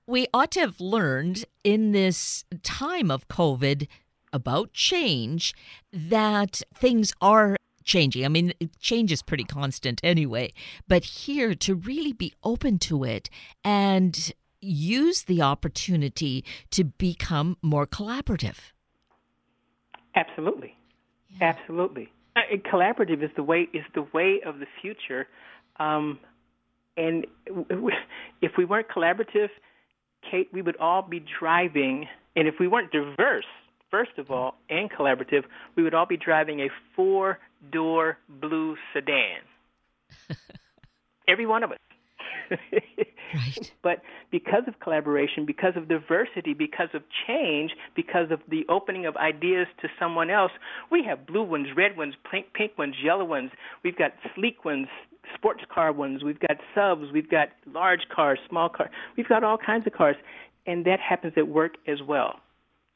we 0.06 0.26
ought 0.34 0.50
to 0.52 0.60
have 0.60 0.80
learned 0.80 1.44
in 1.64 1.92
this 1.92 2.44
time 2.62 3.10
of 3.10 3.28
COVID 3.28 3.86
about 4.32 4.72
change 4.72 5.54
that 5.92 6.62
things 6.74 7.12
are 7.20 7.56
changing. 7.84 8.24
I 8.24 8.28
mean, 8.28 8.52
change 8.80 9.12
is 9.12 9.22
pretty 9.22 9.44
constant 9.44 10.00
anyway. 10.02 10.52
But 10.88 11.04
here, 11.04 11.54
to 11.54 11.74
really 11.74 12.12
be 12.12 12.32
open 12.42 12.78
to 12.80 13.04
it 13.04 13.28
and 13.64 14.32
use 14.60 15.24
the 15.24 15.42
opportunity 15.42 16.44
to 16.70 16.84
become 16.84 17.56
more 17.62 17.86
collaborative. 17.86 18.72
Absolutely, 20.14 20.76
yeah. 21.30 21.54
absolutely. 21.54 22.12
Uh, 22.36 22.40
collaborative 22.70 23.22
is 23.22 23.30
the 23.36 23.42
way 23.42 23.68
is 23.72 23.84
the 23.94 24.06
way 24.14 24.40
of 24.44 24.58
the 24.58 24.66
future. 24.80 25.26
Um, 25.78 26.18
and 26.96 27.26
if 28.42 28.52
we 28.56 28.64
weren't 28.64 28.88
collaborative, 28.88 29.48
Kate, 30.30 30.48
we 30.52 30.62
would 30.62 30.76
all 30.76 31.02
be 31.02 31.24
driving. 31.38 32.06
And 32.36 32.48
if 32.48 32.54
we 32.58 32.68
weren't 32.68 32.90
diverse, 32.92 33.44
first 33.92 34.18
of 34.18 34.33
all, 34.33 34.57
and 34.68 34.90
collaborative, 34.90 35.44
we 35.76 35.85
would 35.85 35.94
all 35.94 36.07
be 36.07 36.16
driving 36.16 36.61
a 36.61 36.68
four 36.96 37.38
door 37.70 38.18
blue 38.28 38.76
sedan. 38.92 39.38
Every 41.28 41.46
one 41.46 41.62
of 41.62 41.70
us. 41.70 41.78
right. 42.72 43.72
But 43.83 44.02
because 44.31 44.64
of 44.66 44.81
collaboration, 44.81 45.46
because 45.46 45.74
of 45.76 45.88
diversity, 45.88 46.55
because 46.55 46.88
of 46.94 47.02
change, 47.26 47.72
because 47.94 48.31
of 48.31 48.40
the 48.48 48.64
opening 48.68 49.07
of 49.07 49.16
ideas 49.16 49.66
to 49.83 49.88
someone 49.98 50.31
else, 50.31 50.52
we 50.90 51.05
have 51.05 51.26
blue 51.26 51.44
ones, 51.44 51.68
red 51.76 51.96
ones, 51.96 52.14
pink, 52.31 52.46
pink 52.55 52.76
ones, 52.76 52.96
yellow 53.02 53.24
ones. 53.24 53.50
We've 53.85 53.96
got 53.96 54.12
sleek 54.35 54.64
ones, 54.64 54.88
sports 55.35 55.62
car 55.72 55.92
ones. 55.92 56.24
We've 56.24 56.40
got 56.40 56.57
subs. 56.74 57.12
We've 57.12 57.31
got 57.31 57.48
large 57.66 58.09
cars, 58.14 58.38
small 58.48 58.68
cars. 58.68 58.90
We've 59.16 59.28
got 59.28 59.44
all 59.44 59.59
kinds 59.59 59.87
of 59.87 59.92
cars. 59.92 60.16
And 60.66 60.85
that 60.85 61.00
happens 61.00 61.35
at 61.37 61.48
work 61.48 61.74
as 61.87 62.02
well. 62.02 62.40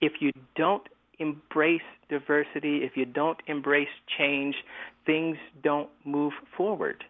If 0.01 0.15
you 0.21 0.33
don't 0.55 0.87
embrace 1.19 1.81
diversity, 2.09 2.85
if 2.85 2.97
you 2.97 3.05
don't 3.05 3.39
embrace 3.47 3.89
change, 4.19 4.57
things 5.05 5.37
don't 5.63 5.89
move 6.05 6.33
forward 6.57 7.05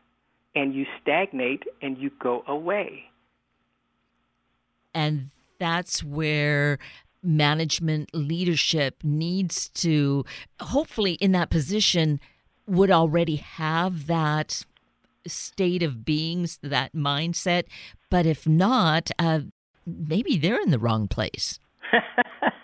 and 0.54 0.74
you 0.74 0.86
stagnate 1.00 1.62
and 1.82 1.98
you 1.98 2.10
go 2.18 2.42
away. 2.48 3.04
And 4.94 5.26
that's 5.58 6.02
where 6.02 6.78
management 7.22 8.10
leadership 8.14 8.96
needs 9.04 9.68
to, 9.68 10.24
hopefully, 10.60 11.12
in 11.14 11.32
that 11.32 11.50
position, 11.50 12.18
would 12.66 12.90
already 12.90 13.36
have 13.36 14.06
that 14.06 14.64
state 15.26 15.82
of 15.82 16.04
beings, 16.04 16.58
that 16.62 16.94
mindset. 16.94 17.64
But 18.10 18.24
if 18.24 18.46
not, 18.46 19.10
uh, 19.18 19.40
maybe 19.86 20.38
they're 20.38 20.60
in 20.60 20.70
the 20.70 20.78
wrong 20.78 21.08
place. 21.08 21.58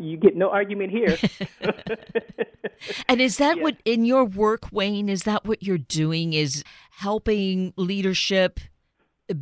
You 0.00 0.16
get 0.16 0.36
no 0.36 0.50
argument 0.50 0.90
here. 0.90 1.18
and 3.08 3.20
is 3.20 3.36
that 3.36 3.56
yes. 3.56 3.62
what 3.62 3.76
in 3.84 4.04
your 4.04 4.24
work, 4.24 4.72
Wayne? 4.72 5.08
Is 5.08 5.24
that 5.24 5.44
what 5.44 5.62
you're 5.62 5.78
doing? 5.78 6.32
Is 6.32 6.64
helping 6.90 7.72
leadership 7.76 8.60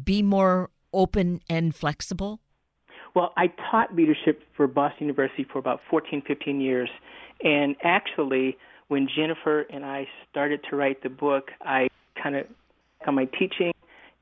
be 0.05 0.23
more 0.23 0.71
open 0.93 1.41
and 1.49 1.75
flexible? 1.75 2.41
Well, 3.15 3.33
I 3.37 3.53
taught 3.71 3.95
leadership 3.95 4.43
for 4.57 4.67
Boston 4.67 5.07
University 5.07 5.47
for 5.51 5.59
about 5.59 5.81
14, 5.91 6.23
15 6.27 6.61
years. 6.61 6.91
And 7.43 7.77
actually, 7.83 8.57
when 8.89 9.09
Jennifer 9.15 9.63
and 9.63 9.85
I 9.85 10.07
started 10.31 10.61
to 10.71 10.77
write 10.77 11.03
the 11.03 11.09
book, 11.09 11.51
I 11.63 11.89
kind 12.21 12.37
of 12.37 12.47
on 13.07 13.15
my 13.15 13.27
teaching 13.39 13.73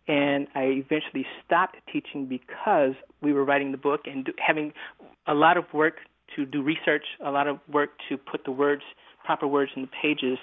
and 0.08 0.46
I 0.54 0.64
eventually 0.64 1.26
stopped 1.44 1.76
teaching 1.92 2.26
because 2.26 2.94
we 3.22 3.32
were 3.32 3.44
writing 3.44 3.72
the 3.72 3.78
book 3.78 4.02
and 4.04 4.28
having 4.38 4.72
a 5.26 5.34
lot 5.34 5.56
of 5.56 5.64
work 5.72 5.94
to 6.34 6.44
do 6.44 6.62
research, 6.62 7.04
a 7.24 7.30
lot 7.30 7.46
of 7.46 7.58
work 7.72 7.90
to 8.08 8.16
put 8.16 8.44
the 8.44 8.50
words, 8.50 8.82
proper 9.24 9.46
words 9.46 9.70
in 9.76 9.82
the 9.82 9.88
pages. 10.02 10.38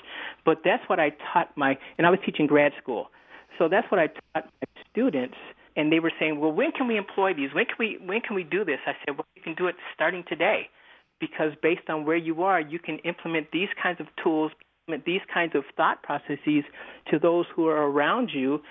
But 0.45 0.59
that's 0.63 0.87
what 0.87 0.99
I 0.99 1.11
taught 1.33 1.55
my, 1.55 1.77
and 1.97 2.07
I 2.07 2.09
was 2.09 2.19
teaching 2.25 2.47
grad 2.47 2.71
school, 2.81 3.09
so 3.57 3.67
that's 3.67 3.89
what 3.91 3.99
I 3.99 4.07
taught 4.07 4.45
my 4.61 4.83
students. 4.91 5.35
And 5.75 5.91
they 5.91 5.99
were 5.99 6.11
saying, 6.19 6.39
"Well, 6.39 6.51
when 6.51 6.71
can 6.71 6.87
we 6.87 6.97
employ 6.97 7.33
these? 7.33 7.53
When 7.53 7.65
can 7.65 7.75
we 7.79 7.97
when 8.05 8.21
can 8.21 8.35
we 8.35 8.43
do 8.43 8.63
this?" 8.63 8.79
I 8.85 8.93
said, 9.03 9.17
"Well, 9.17 9.25
you 9.35 9.41
can 9.41 9.55
do 9.55 9.67
it 9.67 9.75
starting 9.93 10.23
today, 10.27 10.69
because 11.19 11.53
based 11.61 11.89
on 11.89 12.05
where 12.05 12.15
you 12.15 12.43
are, 12.43 12.61
you 12.61 12.77
can 12.77 12.99
implement 12.99 13.51
these 13.51 13.69
kinds 13.81 13.99
of 13.99 14.07
tools." 14.21 14.51
these 15.05 15.21
kinds 15.33 15.55
of 15.55 15.63
thought 15.77 16.03
processes 16.03 16.65
to 17.09 17.17
those 17.17 17.45
who 17.55 17.67
are 17.67 17.89
around 17.89 18.31
you 18.33 18.61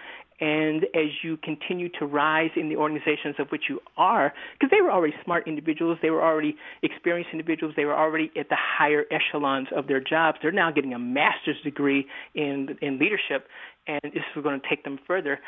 and 0.42 0.86
as 0.92 1.06
you 1.22 1.36
continue 1.36 1.88
to 2.00 2.04
rise 2.04 2.50
in 2.56 2.68
the 2.68 2.74
organizations 2.74 3.36
of 3.38 3.46
which 3.50 3.62
you 3.68 3.78
are, 3.96 4.34
because 4.58 4.72
they 4.76 4.82
were 4.82 4.90
already 4.90 5.14
smart 5.24 5.46
individuals, 5.46 5.98
they 6.02 6.10
were 6.10 6.20
already 6.20 6.56
experienced 6.82 7.30
individuals, 7.32 7.74
they 7.76 7.84
were 7.84 7.96
already 7.96 8.28
at 8.36 8.48
the 8.48 8.56
higher 8.58 9.04
echelons 9.12 9.68
of 9.74 9.86
their 9.86 10.00
jobs. 10.00 10.38
They're 10.42 10.50
now 10.50 10.72
getting 10.72 10.94
a 10.94 10.98
master's 10.98 11.60
degree 11.62 12.06
in 12.34 12.76
in 12.82 12.98
leadership, 12.98 13.46
and 13.86 14.00
this 14.02 14.24
is 14.36 14.42
going 14.42 14.60
to 14.60 14.68
take 14.68 14.82
them 14.82 14.98
further. 15.06 15.38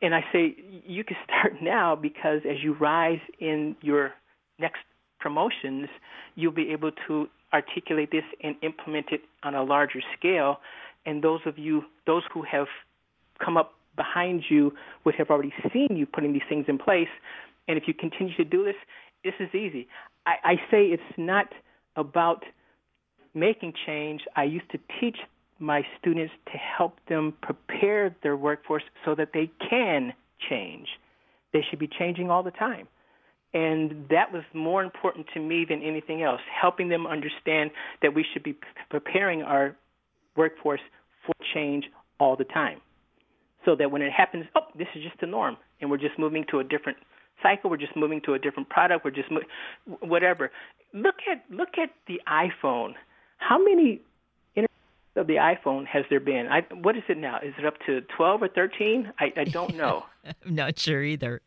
And 0.00 0.14
I 0.14 0.20
say 0.32 0.54
you 0.86 1.02
can 1.02 1.16
start 1.24 1.54
now 1.60 1.96
because 1.96 2.42
as 2.48 2.62
you 2.62 2.74
rise 2.74 3.20
in 3.40 3.74
your 3.80 4.12
next 4.60 4.82
promotions, 5.18 5.88
you'll 6.36 6.52
be 6.52 6.70
able 6.70 6.92
to 7.08 7.26
articulate 7.52 8.12
this 8.12 8.24
and 8.44 8.54
implement 8.62 9.06
it 9.10 9.22
on 9.42 9.56
a 9.56 9.64
larger 9.64 10.00
scale. 10.16 10.58
And 11.04 11.24
those 11.24 11.40
of 11.46 11.58
you, 11.58 11.82
those 12.06 12.22
who 12.32 12.42
have 12.42 12.68
come 13.44 13.56
up 13.56 13.75
behind 13.96 14.44
you 14.48 14.72
would 15.04 15.14
have 15.16 15.30
already 15.30 15.52
seen 15.72 15.88
you 15.96 16.06
putting 16.06 16.32
these 16.32 16.42
things 16.48 16.66
in 16.68 16.78
place. 16.78 17.08
And 17.68 17.76
if 17.76 17.84
you 17.86 17.94
continue 17.94 18.34
to 18.36 18.44
do 18.44 18.64
this, 18.64 18.76
this 19.24 19.34
is 19.40 19.54
easy. 19.54 19.88
I, 20.26 20.34
I 20.44 20.54
say 20.70 20.86
it's 20.86 21.02
not 21.16 21.46
about 21.96 22.44
making 23.34 23.72
change. 23.86 24.22
I 24.36 24.44
used 24.44 24.70
to 24.70 24.78
teach 25.00 25.16
my 25.58 25.82
students 25.98 26.32
to 26.52 26.58
help 26.58 26.98
them 27.08 27.34
prepare 27.42 28.14
their 28.22 28.36
workforce 28.36 28.82
so 29.04 29.14
that 29.14 29.30
they 29.32 29.50
can 29.68 30.12
change. 30.48 30.88
They 31.52 31.64
should 31.68 31.78
be 31.78 31.88
changing 31.88 32.30
all 32.30 32.42
the 32.42 32.50
time. 32.50 32.88
And 33.54 34.06
that 34.10 34.32
was 34.32 34.42
more 34.52 34.84
important 34.84 35.26
to 35.32 35.40
me 35.40 35.64
than 35.66 35.82
anything 35.82 36.22
else, 36.22 36.40
helping 36.60 36.88
them 36.88 37.06
understand 37.06 37.70
that 38.02 38.14
we 38.14 38.24
should 38.32 38.42
be 38.42 38.56
preparing 38.90 39.42
our 39.42 39.74
workforce 40.36 40.80
for 41.24 41.32
change 41.54 41.86
all 42.20 42.36
the 42.36 42.44
time 42.44 42.80
so 43.66 43.76
that 43.76 43.90
when 43.90 44.00
it 44.00 44.12
happens, 44.12 44.46
oh, 44.54 44.62
this 44.78 44.88
is 44.94 45.02
just 45.02 45.20
the 45.20 45.26
norm, 45.26 45.58
and 45.82 45.90
we're 45.90 45.98
just 45.98 46.18
moving 46.18 46.46
to 46.50 46.60
a 46.60 46.64
different 46.64 46.96
cycle. 47.42 47.68
We're 47.68 47.76
just 47.76 47.96
moving 47.96 48.22
to 48.22 48.32
a 48.32 48.38
different 48.38 48.70
product. 48.70 49.04
We're 49.04 49.10
just 49.10 49.30
mo- 49.30 49.42
whatever. 50.00 50.50
Look 50.94 51.16
at 51.30 51.44
look 51.50 51.76
at 51.76 51.90
the 52.06 52.22
iPhone. 52.26 52.94
How 53.36 53.62
many 53.62 54.00
of 55.16 55.26
the 55.26 55.34
iPhone 55.34 55.86
has 55.86 56.04
there 56.08 56.20
been? 56.20 56.46
I, 56.46 56.62
what 56.74 56.96
is 56.96 57.02
it 57.08 57.18
now? 57.18 57.38
Is 57.42 57.54
it 57.58 57.64
up 57.64 57.74
to 57.86 58.02
12 58.16 58.42
or 58.42 58.48
13? 58.48 59.12
I, 59.18 59.32
I 59.36 59.44
don't 59.44 59.74
know. 59.76 60.04
I'm 60.24 60.54
not 60.54 60.78
sure 60.78 61.02
either, 61.02 61.40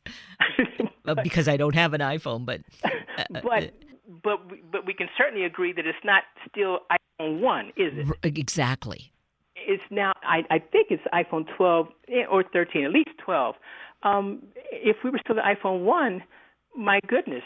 because 1.23 1.47
I 1.47 1.57
don't 1.57 1.75
have 1.75 1.93
an 1.93 2.01
iPhone. 2.01 2.45
But 2.45 2.61
uh, 2.83 2.89
but 3.29 3.63
uh, 3.63 3.67
but 4.23 4.51
we, 4.51 4.61
but 4.71 4.85
we 4.85 4.93
can 4.93 5.07
certainly 5.17 5.45
agree 5.45 5.71
that 5.73 5.85
it's 5.85 5.97
not 6.03 6.23
still 6.49 6.79
iPhone 6.91 7.39
one, 7.41 7.67
is 7.77 7.93
it? 7.95 8.37
Exactly 8.37 9.11
it's 9.69 9.83
now 9.91 10.13
I, 10.23 10.39
I 10.49 10.59
think 10.59 10.87
it's 10.89 11.03
iPhone 11.13 11.45
12 11.55 11.87
eh, 12.09 12.25
or 12.29 12.43
13, 12.43 12.85
at 12.85 12.91
least 12.91 13.11
12. 13.23 13.55
Um, 14.01 14.43
if 14.71 14.97
we 15.03 15.11
were 15.11 15.19
still 15.23 15.35
the 15.35 15.41
iPhone 15.41 15.83
one, 15.83 16.23
my 16.75 16.99
goodness, 17.07 17.43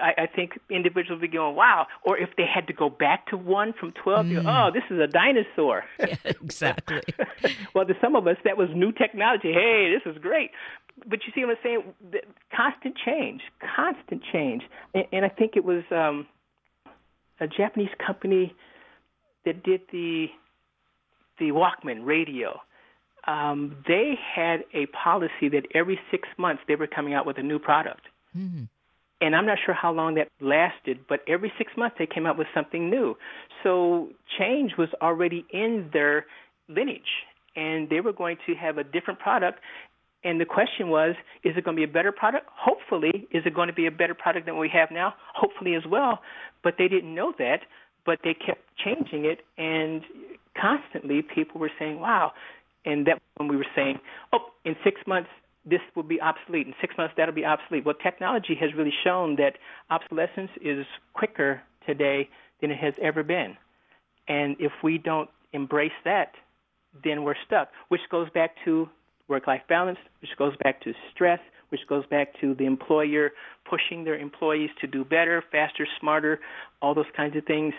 I, 0.00 0.22
I 0.22 0.26
think 0.26 0.52
individuals 0.70 1.20
would 1.20 1.30
be 1.30 1.36
going, 1.36 1.56
wow. 1.56 1.86
Or 2.04 2.16
if 2.16 2.30
they 2.36 2.44
had 2.46 2.66
to 2.68 2.72
go 2.72 2.88
back 2.88 3.26
to 3.28 3.36
one 3.36 3.72
from 3.78 3.92
12, 3.92 4.26
mm. 4.26 4.44
oh, 4.46 4.70
this 4.72 4.84
is 4.90 5.00
a 5.00 5.08
dinosaur. 5.08 5.82
Yeah, 5.98 6.16
exactly. 6.24 7.00
well, 7.74 7.86
to 7.86 7.94
some 8.00 8.14
of 8.14 8.26
us, 8.26 8.36
that 8.44 8.56
was 8.56 8.68
new 8.74 8.92
technology. 8.92 9.52
Hey, 9.52 9.92
this 9.92 10.12
is 10.12 10.20
great. 10.22 10.50
But 11.06 11.20
you 11.26 11.32
see 11.34 11.44
what 11.44 11.52
I'm 11.52 11.56
saying? 11.62 11.82
The 12.12 12.20
constant 12.54 12.96
change, 13.04 13.40
constant 13.76 14.22
change. 14.32 14.62
And, 14.94 15.06
and 15.12 15.24
I 15.24 15.28
think 15.28 15.52
it 15.56 15.64
was 15.64 15.82
um, 15.90 16.26
a 17.40 17.48
Japanese 17.48 17.90
company 18.04 18.54
that 19.44 19.62
did 19.64 19.80
the 19.90 20.26
the 21.40 21.50
Walkman 21.50 22.06
radio, 22.06 22.60
um, 23.26 23.76
they 23.88 24.14
had 24.36 24.64
a 24.72 24.86
policy 24.86 25.48
that 25.50 25.66
every 25.74 25.98
six 26.10 26.28
months 26.38 26.62
they 26.68 26.76
were 26.76 26.86
coming 26.86 27.14
out 27.14 27.26
with 27.26 27.38
a 27.38 27.42
new 27.42 27.58
product. 27.58 28.02
Mm-hmm. 28.36 28.64
And 29.22 29.36
I'm 29.36 29.44
not 29.44 29.58
sure 29.64 29.74
how 29.74 29.92
long 29.92 30.14
that 30.14 30.28
lasted, 30.40 31.00
but 31.08 31.20
every 31.28 31.52
six 31.58 31.72
months 31.76 31.96
they 31.98 32.06
came 32.06 32.24
out 32.26 32.38
with 32.38 32.46
something 32.54 32.88
new. 32.88 33.16
So 33.62 34.08
change 34.38 34.72
was 34.78 34.88
already 35.02 35.44
in 35.52 35.90
their 35.92 36.24
lineage, 36.68 37.02
and 37.54 37.90
they 37.90 38.00
were 38.00 38.14
going 38.14 38.38
to 38.46 38.54
have 38.54 38.78
a 38.78 38.84
different 38.84 39.20
product. 39.20 39.58
And 40.24 40.40
the 40.40 40.46
question 40.46 40.88
was, 40.88 41.16
is 41.44 41.56
it 41.56 41.64
going 41.64 41.76
to 41.76 41.80
be 41.80 41.90
a 41.90 41.92
better 41.92 42.12
product? 42.12 42.46
Hopefully. 42.54 43.28
Is 43.30 43.42
it 43.44 43.54
going 43.54 43.68
to 43.68 43.74
be 43.74 43.86
a 43.86 43.90
better 43.90 44.14
product 44.14 44.46
than 44.46 44.58
we 44.58 44.70
have 44.70 44.90
now? 44.90 45.14
Hopefully 45.34 45.74
as 45.74 45.82
well. 45.86 46.20
But 46.62 46.74
they 46.78 46.88
didn't 46.88 47.14
know 47.14 47.32
that, 47.38 47.60
but 48.06 48.20
they 48.24 48.34
kept 48.34 48.62
changing 48.82 49.24
it. 49.26 49.40
And 49.58 50.02
constantly 50.58 51.22
people 51.22 51.60
were 51.60 51.70
saying, 51.78 52.00
wow. 52.00 52.32
And 52.84 53.06
that 53.06 53.20
when 53.36 53.48
we 53.48 53.56
were 53.56 53.66
saying, 53.74 53.98
oh, 54.32 54.38
in 54.64 54.74
six 54.84 55.00
months, 55.06 55.28
this 55.64 55.80
will 55.94 56.02
be 56.02 56.20
obsolete. 56.20 56.66
In 56.66 56.74
six 56.80 56.94
months, 56.96 57.14
that'll 57.16 57.34
be 57.34 57.44
obsolete. 57.44 57.84
Well, 57.84 57.94
technology 58.02 58.56
has 58.60 58.70
really 58.74 58.92
shown 59.04 59.36
that 59.36 59.58
obsolescence 59.90 60.50
is 60.62 60.86
quicker 61.12 61.60
today 61.86 62.28
than 62.60 62.70
it 62.70 62.78
has 62.78 62.94
ever 63.02 63.22
been. 63.22 63.56
And 64.28 64.56
if 64.58 64.72
we 64.82 64.98
don't 64.98 65.28
embrace 65.52 65.92
that, 66.04 66.32
then 67.04 67.22
we're 67.22 67.34
stuck, 67.46 67.68
which 67.88 68.00
goes 68.10 68.28
back 68.30 68.52
to 68.64 68.88
work 69.28 69.46
life 69.46 69.62
balance, 69.68 69.98
which 70.20 70.30
goes 70.38 70.54
back 70.62 70.80
to 70.82 70.92
stress, 71.14 71.38
which 71.68 71.80
goes 71.88 72.04
back 72.06 72.28
to 72.40 72.54
the 72.54 72.64
employer 72.64 73.30
pushing 73.68 74.04
their 74.04 74.18
employees 74.18 74.70
to 74.80 74.86
do 74.86 75.04
better, 75.04 75.42
faster, 75.52 75.86
smarter, 76.00 76.40
all 76.82 76.94
those 76.94 77.04
kinds 77.16 77.36
of 77.36 77.44
things. 77.44 77.74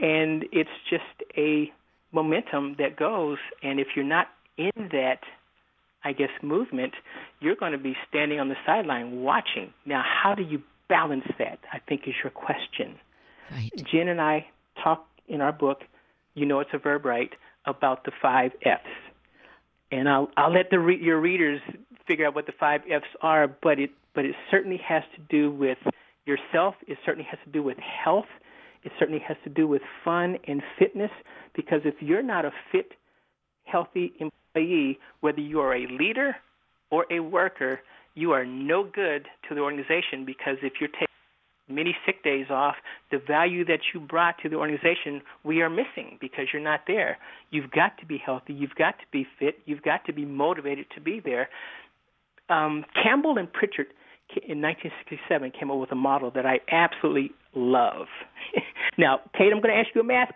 And 0.00 0.44
it's 0.50 0.70
just 0.88 1.30
a 1.36 1.70
momentum 2.14 2.76
that 2.78 2.96
goes. 2.96 3.38
And 3.62 3.80
if 3.80 3.88
you're 3.94 4.04
not 4.04 4.28
in 4.56 4.72
that, 4.92 5.20
I 6.04 6.12
guess, 6.12 6.30
movement, 6.42 6.94
you're 7.40 7.56
going 7.56 7.72
to 7.72 7.78
be 7.78 7.96
standing 8.08 8.40
on 8.40 8.48
the 8.48 8.56
sideline 8.64 9.22
watching. 9.22 9.72
Now, 9.84 10.02
how 10.04 10.34
do 10.34 10.42
you 10.42 10.62
balance 10.88 11.26
that? 11.38 11.58
I 11.72 11.78
think 11.88 12.02
is 12.06 12.14
your 12.22 12.30
question. 12.30 12.96
Right. 13.50 13.70
Jen 13.90 14.08
and 14.08 14.20
I 14.20 14.46
talk 14.82 15.06
in 15.28 15.40
our 15.40 15.52
book. 15.52 15.82
You 16.34 16.46
know, 16.46 16.60
it's 16.60 16.70
a 16.72 16.78
verb, 16.78 17.04
right? 17.04 17.32
about 17.66 18.04
the 18.04 18.12
five 18.20 18.52
F's. 18.62 18.84
And 19.90 20.08
I'll, 20.08 20.28
I'll 20.36 20.52
let 20.52 20.70
the 20.70 20.78
re- 20.78 21.00
your 21.00 21.20
readers 21.20 21.60
figure 22.06 22.26
out 22.26 22.34
what 22.34 22.46
the 22.46 22.52
five 22.58 22.82
F's 22.90 23.06
are, 23.22 23.48
but 23.48 23.78
it, 23.78 23.90
but 24.14 24.24
it 24.24 24.34
certainly 24.50 24.80
has 24.86 25.02
to 25.16 25.22
do 25.28 25.50
with 25.50 25.78
yourself. 26.26 26.74
It 26.86 26.98
certainly 27.04 27.28
has 27.30 27.38
to 27.44 27.50
do 27.50 27.62
with 27.62 27.78
health. 27.78 28.26
It 28.84 28.92
certainly 28.98 29.22
has 29.26 29.36
to 29.44 29.50
do 29.50 29.66
with 29.66 29.82
fun 30.04 30.36
and 30.46 30.62
fitness 30.78 31.10
because 31.54 31.80
if 31.84 31.94
you're 32.00 32.22
not 32.22 32.44
a 32.44 32.50
fit, 32.70 32.92
healthy 33.64 34.12
employee, 34.20 34.98
whether 35.20 35.40
you 35.40 35.60
are 35.60 35.74
a 35.74 35.86
leader 35.86 36.36
or 36.90 37.06
a 37.10 37.20
worker, 37.20 37.80
you 38.14 38.32
are 38.32 38.44
no 38.44 38.84
good 38.84 39.26
to 39.48 39.54
the 39.54 39.60
organization 39.60 40.24
because 40.24 40.56
if 40.62 40.74
you're 40.80 40.90
taking 40.90 41.06
many 41.68 41.96
sick 42.04 42.22
days 42.22 42.46
off, 42.50 42.74
the 43.10 43.18
value 43.26 43.64
that 43.64 43.80
you 43.92 44.00
brought 44.00 44.36
to 44.42 44.48
the 44.48 44.56
organization, 44.56 45.22
we 45.44 45.62
are 45.62 45.70
missing 45.70 46.18
because 46.20 46.46
you're 46.52 46.62
not 46.62 46.80
there. 46.86 47.16
You've 47.50 47.70
got 47.70 47.98
to 47.98 48.06
be 48.06 48.18
healthy. 48.18 48.52
You've 48.52 48.74
got 48.74 48.98
to 48.98 49.04
be 49.10 49.26
fit. 49.38 49.58
You've 49.64 49.82
got 49.82 50.04
to 50.06 50.12
be 50.12 50.24
motivated 50.24 50.86
to 50.94 51.00
be 51.00 51.20
there. 51.24 51.48
Um, 52.50 52.84
Campbell 53.02 53.38
and 53.38 53.50
Pritchard 53.50 53.86
in 54.36 54.60
1967 54.60 55.52
came 55.52 55.70
up 55.70 55.78
with 55.78 55.92
a 55.92 55.96
model 55.96 56.30
that 56.32 56.46
I 56.46 56.60
absolutely 56.70 57.32
love. 57.54 58.06
now, 58.98 59.20
Kate, 59.36 59.52
I'm 59.52 59.60
going 59.60 59.74
to 59.74 59.80
ask 59.80 59.88
you 59.94 60.00
a 60.00 60.04
math 60.04 60.32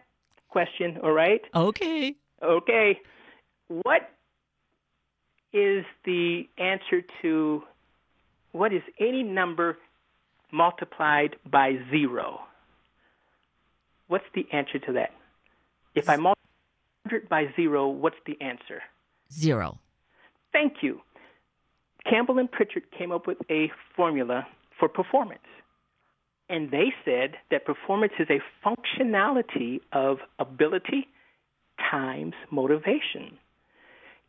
question, 0.49 0.99
all 1.03 1.13
right? 1.13 1.41
Okay. 1.55 2.15
Okay. 2.43 3.01
What 3.69 4.11
is 5.53 5.85
the 6.05 6.49
answer 6.59 7.03
to 7.23 7.63
what 8.53 8.73
is 8.73 8.83
any 8.99 9.23
number 9.23 9.79
multiplied 10.53 11.37
by 11.51 11.79
zero? 11.91 12.41
What's 14.09 14.25
the 14.35 14.47
answer 14.53 14.79
to 14.79 14.93
that? 14.93 15.11
If 15.95 16.09
I 16.09 16.17
multiply 16.17 16.35
100 17.05 17.29
by 17.29 17.47
zero, 17.57 17.89
what's 17.89 18.17
the 18.27 18.41
answer? 18.41 18.83
Zero. 19.33 19.79
Thank 20.53 20.83
you. 20.83 21.01
Campbell 22.09 22.39
and 22.39 22.51
Pritchard 22.51 22.85
came 22.97 23.13
up 23.13 23.27
with 23.27 23.39
a 23.51 23.71
formula 23.97 24.47
for 24.79 24.89
performance. 24.89 25.41
And 26.49 26.71
they 26.71 26.93
said 27.05 27.33
that 27.51 27.67
performance 27.67 28.15
is 28.19 28.29
a 28.31 28.41
functionality 28.67 29.81
of 29.93 30.19
ability 30.39 31.09
times 31.91 32.35
motivation. 32.51 33.39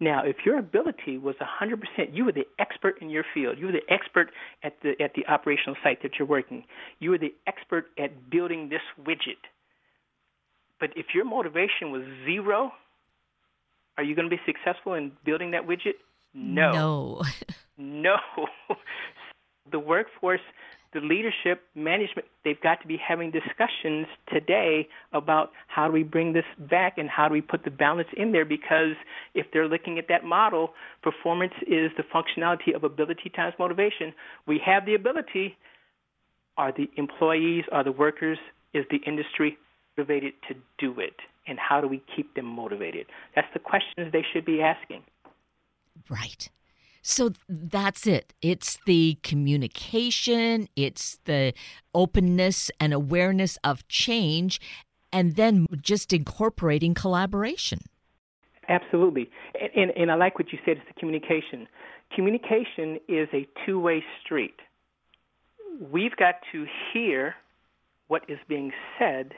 Now, 0.01 0.23
if 0.23 0.37
your 0.45 0.57
ability 0.57 1.17
was 1.17 1.35
100%, 1.35 2.13
you 2.13 2.25
were 2.25 2.31
the 2.31 2.47
expert 2.57 3.01
in 3.01 3.09
your 3.09 3.25
field. 3.33 3.57
You 3.57 3.67
were 3.67 3.71
the 3.73 3.93
expert 3.93 4.31
at 4.63 4.73
the 4.81 4.93
at 5.03 5.13
the 5.13 5.27
operational 5.27 5.75
site 5.83 6.01
that 6.03 6.11
you're 6.17 6.27
working. 6.27 6.63
You 6.99 7.11
were 7.11 7.17
the 7.17 7.33
expert 7.47 7.87
at 7.97 8.29
building 8.29 8.69
this 8.69 8.81
widget. 9.05 9.43
But 10.79 10.91
if 10.95 11.07
your 11.13 11.25
motivation 11.25 11.91
was 11.91 12.03
zero, 12.25 12.71
are 13.97 14.03
you 14.03 14.15
going 14.15 14.29
to 14.29 14.35
be 14.35 14.41
successful 14.45 14.93
in 14.93 15.11
building 15.25 15.51
that 15.51 15.67
widget? 15.67 15.95
No. 16.33 16.71
No. 16.71 17.21
no. 17.77 18.47
the 19.71 19.79
workforce 19.79 20.41
the 20.93 20.99
leadership, 21.01 21.61
management, 21.75 22.27
they've 22.43 22.59
got 22.61 22.81
to 22.81 22.87
be 22.87 22.97
having 22.97 23.29
discussions 23.29 24.07
today 24.27 24.87
about 25.13 25.51
how 25.67 25.87
do 25.87 25.93
we 25.93 26.01
bring 26.01 26.33
this 26.33 26.45
back 26.57 26.97
and 26.97 27.09
how 27.09 27.27
do 27.27 27.33
we 27.33 27.41
put 27.41 27.63
the 27.63 27.69
balance 27.69 28.07
in 28.17 28.31
there 28.31 28.45
because 28.45 28.95
if 29.35 29.45
they're 29.53 29.67
looking 29.67 29.99
at 29.99 30.07
that 30.07 30.23
model, 30.23 30.73
performance 31.03 31.53
is 31.67 31.91
the 31.95 32.03
functionality 32.03 32.75
of 32.75 32.83
ability 32.83 33.29
times 33.35 33.53
motivation. 33.59 34.13
We 34.47 34.59
have 34.65 34.85
the 34.85 34.95
ability. 34.95 35.57
Are 36.57 36.73
the 36.75 36.89
employees, 36.97 37.63
are 37.71 37.83
the 37.83 37.91
workers, 37.91 38.37
is 38.73 38.83
the 38.89 38.97
industry 39.05 39.57
motivated 39.97 40.33
to 40.47 40.55
do 40.77 40.99
it? 40.99 41.15
And 41.47 41.57
how 41.57 41.81
do 41.81 41.87
we 41.87 42.01
keep 42.15 42.35
them 42.35 42.45
motivated? 42.45 43.05
That's 43.35 43.47
the 43.53 43.59
questions 43.59 44.11
they 44.11 44.25
should 44.33 44.43
be 44.43 44.61
asking. 44.61 45.03
Right. 46.09 46.49
So 47.01 47.31
that's 47.47 48.05
it. 48.05 48.33
It's 48.41 48.77
the 48.85 49.17
communication, 49.23 50.67
it's 50.75 51.17
the 51.25 51.53
openness 51.93 52.69
and 52.79 52.93
awareness 52.93 53.57
of 53.63 53.87
change, 53.87 54.59
and 55.11 55.35
then 55.35 55.65
just 55.81 56.13
incorporating 56.13 56.93
collaboration. 56.93 57.79
Absolutely. 58.67 59.29
And, 59.59 59.71
and, 59.75 59.91
and 59.97 60.11
I 60.11 60.15
like 60.15 60.37
what 60.37 60.51
you 60.51 60.59
said, 60.65 60.77
it's 60.77 60.87
the 60.87 60.99
communication. 60.99 61.67
Communication 62.15 62.99
is 63.07 63.27
a 63.33 63.47
two 63.65 63.79
way 63.79 64.03
street. 64.23 64.59
We've 65.91 66.15
got 66.15 66.35
to 66.51 66.65
hear 66.93 67.35
what 68.07 68.23
is 68.27 68.39
being 68.47 68.71
said, 68.97 69.33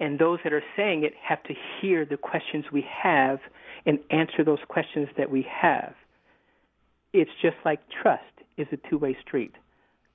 and 0.00 0.18
those 0.18 0.38
that 0.44 0.52
are 0.52 0.62
saying 0.76 1.04
it 1.04 1.12
have 1.22 1.42
to 1.44 1.54
hear 1.80 2.04
the 2.04 2.16
questions 2.16 2.64
we 2.72 2.84
have 3.02 3.38
and 3.86 3.98
answer 4.10 4.44
those 4.44 4.58
questions 4.68 5.08
that 5.16 5.30
we 5.30 5.46
have 5.48 5.94
it's 7.14 7.30
just 7.40 7.56
like 7.64 7.78
trust 8.02 8.22
is 8.58 8.66
a 8.72 8.90
two-way 8.90 9.16
street. 9.26 9.52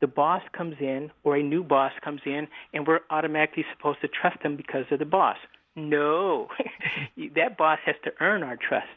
The 0.02 0.08
boss 0.08 0.42
comes 0.56 0.76
in 0.80 1.10
or 1.24 1.38
a 1.38 1.44
new 1.44 1.64
boss 1.64 1.94
comes 2.04 2.22
in 2.26 2.48
and 2.74 2.86
we're 2.86 3.00
automatically 3.10 3.66
supposed 3.76 4.02
to 4.02 4.08
trust 4.08 4.44
them 4.44 4.56
because 4.56 4.86
of 4.92 5.00
the 5.00 5.06
boss. 5.06 5.38
No. 5.76 6.48
that 7.36 7.58
boss 7.58 7.80
has 7.86 7.96
to 8.04 8.12
earn 8.20 8.44
our 8.44 8.58
trust. 8.58 8.88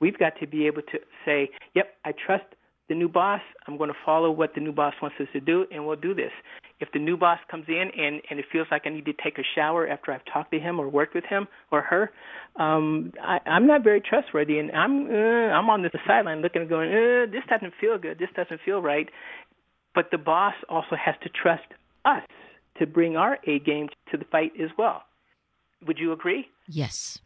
We've 0.00 0.18
got 0.18 0.34
to 0.40 0.46
be 0.46 0.66
able 0.66 0.82
to 0.82 0.98
say, 1.24 1.48
"Yep, 1.74 1.86
I 2.04 2.12
trust 2.12 2.44
the 2.90 2.94
new 2.94 3.08
boss. 3.08 3.40
I'm 3.66 3.78
going 3.78 3.90
to 3.90 3.96
follow 4.04 4.30
what 4.30 4.54
the 4.54 4.60
new 4.60 4.72
boss 4.72 4.92
wants 5.00 5.16
us 5.18 5.28
to 5.32 5.40
do, 5.40 5.64
and 5.72 5.86
we'll 5.86 5.96
do 5.96 6.14
this. 6.14 6.32
If 6.78 6.92
the 6.92 6.98
new 6.98 7.16
boss 7.16 7.38
comes 7.50 7.64
in 7.68 7.90
and, 7.96 8.20
and 8.28 8.38
it 8.38 8.44
feels 8.52 8.66
like 8.70 8.82
I 8.84 8.90
need 8.90 9.06
to 9.06 9.14
take 9.14 9.38
a 9.38 9.42
shower 9.54 9.88
after 9.88 10.12
I've 10.12 10.24
talked 10.30 10.50
to 10.52 10.58
him 10.58 10.78
or 10.78 10.88
worked 10.88 11.14
with 11.14 11.24
him 11.24 11.48
or 11.72 11.80
her, 11.82 12.10
um, 12.56 13.12
I, 13.22 13.38
I'm 13.46 13.66
not 13.66 13.82
very 13.82 14.00
trustworthy, 14.00 14.58
and 14.58 14.70
I'm 14.72 15.06
uh, 15.06 15.54
I'm 15.56 15.70
on 15.70 15.82
the 15.82 15.90
sideline 16.06 16.42
looking 16.42 16.62
and 16.62 16.68
going, 16.68 16.90
uh, 16.90 17.30
this 17.30 17.44
doesn't 17.48 17.72
feel 17.80 17.98
good. 17.98 18.18
This 18.18 18.28
doesn't 18.36 18.60
feel 18.64 18.82
right. 18.82 19.08
But 19.94 20.10
the 20.10 20.18
boss 20.18 20.54
also 20.68 20.96
has 21.02 21.14
to 21.22 21.30
trust 21.30 21.64
us 22.04 22.22
to 22.78 22.86
bring 22.86 23.16
our 23.16 23.38
A 23.46 23.58
game 23.58 23.88
to 24.10 24.18
the 24.18 24.26
fight 24.26 24.52
as 24.62 24.70
well. 24.76 25.02
Would 25.86 25.98
you 25.98 26.12
agree? 26.12 26.46
Yes. 26.68 27.18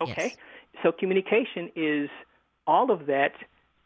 Okay. 0.00 0.34
Yes. 0.34 0.36
So 0.82 0.92
communication 0.92 1.70
is 1.74 2.10
all 2.66 2.90
of 2.90 3.06
that 3.06 3.32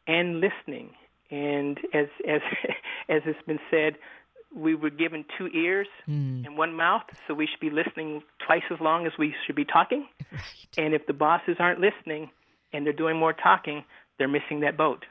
and 0.06 0.40
listening. 0.40 0.90
And 1.30 1.78
as 1.94 2.06
as 2.26 2.40
as 3.08 3.22
has 3.24 3.36
been 3.46 3.60
said, 3.70 3.96
we 4.54 4.74
were 4.74 4.90
given 4.90 5.24
two 5.36 5.48
ears 5.48 5.88
mm. 6.08 6.44
and 6.46 6.56
one 6.56 6.74
mouth, 6.74 7.02
so 7.26 7.34
we 7.34 7.46
should 7.46 7.60
be 7.60 7.70
listening 7.70 8.22
twice 8.44 8.62
as 8.70 8.80
long 8.80 9.06
as 9.06 9.12
we 9.18 9.34
should 9.46 9.56
be 9.56 9.64
talking. 9.64 10.06
Right. 10.30 10.84
And 10.84 10.94
if 10.94 11.06
the 11.06 11.14
bosses 11.14 11.56
aren't 11.58 11.80
listening 11.80 12.28
and 12.74 12.84
they're 12.84 12.92
doing 12.92 13.16
more 13.16 13.32
talking, 13.32 13.84
they're 14.18 14.28
missing 14.28 14.60
that 14.60 14.76
boat. 14.76 15.06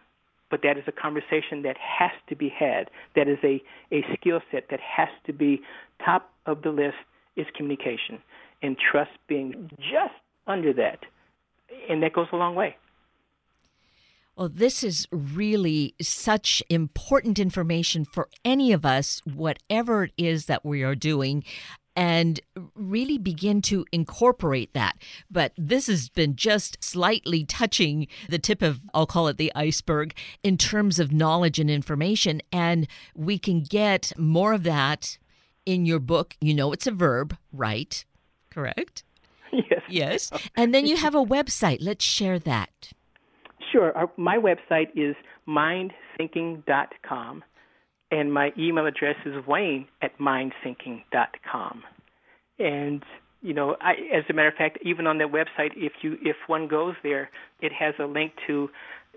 But 0.51 0.61
that 0.61 0.77
is 0.77 0.83
a 0.85 0.91
conversation 0.91 1.63
that 1.63 1.75
has 1.77 2.11
to 2.29 2.35
be 2.35 2.47
had. 2.47 2.91
That 3.15 3.27
is 3.27 3.39
a, 3.43 3.61
a 3.91 4.05
skill 4.13 4.39
set 4.51 4.65
that 4.69 4.79
has 4.79 5.09
to 5.25 5.33
be 5.33 5.61
top 6.05 6.31
of 6.45 6.61
the 6.61 6.69
list 6.69 6.97
is 7.35 7.47
communication 7.55 8.19
and 8.61 8.77
trust 8.77 9.11
being 9.27 9.71
just 9.77 10.13
under 10.45 10.71
that. 10.73 10.99
And 11.89 12.03
that 12.03 12.13
goes 12.13 12.27
a 12.31 12.35
long 12.35 12.53
way. 12.53 12.77
Well, 14.37 14.49
this 14.49 14.83
is 14.83 15.07
really 15.11 15.95
such 15.99 16.61
important 16.69 17.39
information 17.39 18.05
for 18.05 18.29
any 18.45 18.71
of 18.71 18.85
us, 18.85 19.19
whatever 19.25 20.03
it 20.03 20.11
is 20.15 20.45
that 20.45 20.63
we 20.63 20.83
are 20.83 20.93
doing 20.93 21.43
and 21.95 22.39
really 22.75 23.17
begin 23.17 23.63
to 23.63 23.83
incorporate 23.91 24.75
that. 24.75 24.99
But 25.31 25.53
this 25.57 25.87
has 25.87 26.09
been 26.09 26.35
just 26.35 26.83
slightly 26.83 27.43
touching 27.43 28.07
the 28.29 28.37
tip 28.37 28.61
of, 28.61 28.81
I'll 28.93 29.07
call 29.07 29.27
it 29.27 29.37
the 29.37 29.51
iceberg, 29.55 30.13
in 30.43 30.57
terms 30.57 30.99
of 30.99 31.11
knowledge 31.11 31.57
and 31.57 31.71
information. 31.71 32.39
And 32.51 32.87
we 33.15 33.39
can 33.39 33.63
get 33.63 34.13
more 34.19 34.53
of 34.53 34.61
that 34.61 35.17
in 35.65 35.87
your 35.87 35.99
book. 35.99 36.37
You 36.39 36.53
know, 36.53 36.71
it's 36.71 36.85
a 36.85 36.91
verb, 36.91 37.35
right? 37.51 38.05
Correct? 38.51 39.03
Yes. 39.49 39.81
Yes. 39.89 40.31
And 40.57 40.75
then 40.75 40.85
you 40.85 40.97
have 40.97 41.15
a 41.15 41.23
website. 41.23 41.77
Let's 41.79 42.03
share 42.03 42.37
that. 42.37 42.91
Sure. 43.77 43.95
Our, 43.95 44.09
my 44.17 44.37
website 44.37 44.87
is 44.95 45.15
mindsyncing.com, 45.47 47.43
and 48.09 48.33
my 48.33 48.51
email 48.57 48.87
address 48.87 49.17
is 49.23 49.35
wayne 49.45 49.87
at 50.01 50.17
mindsyncing.com. 50.17 51.83
And 52.57 53.03
you 53.43 53.53
know, 53.53 53.75
I, 53.79 53.91
as 54.15 54.23
a 54.31 54.33
matter 54.33 54.47
of 54.47 54.55
fact, 54.55 54.79
even 54.83 55.05
on 55.05 55.19
that 55.19 55.27
website, 55.27 55.73
if 55.75 55.93
you 56.01 56.17
if 56.23 56.35
one 56.47 56.67
goes 56.67 56.95
there, 57.03 57.29
it 57.61 57.71
has 57.71 57.93
a 57.99 58.05
link 58.05 58.33
to 58.47 58.67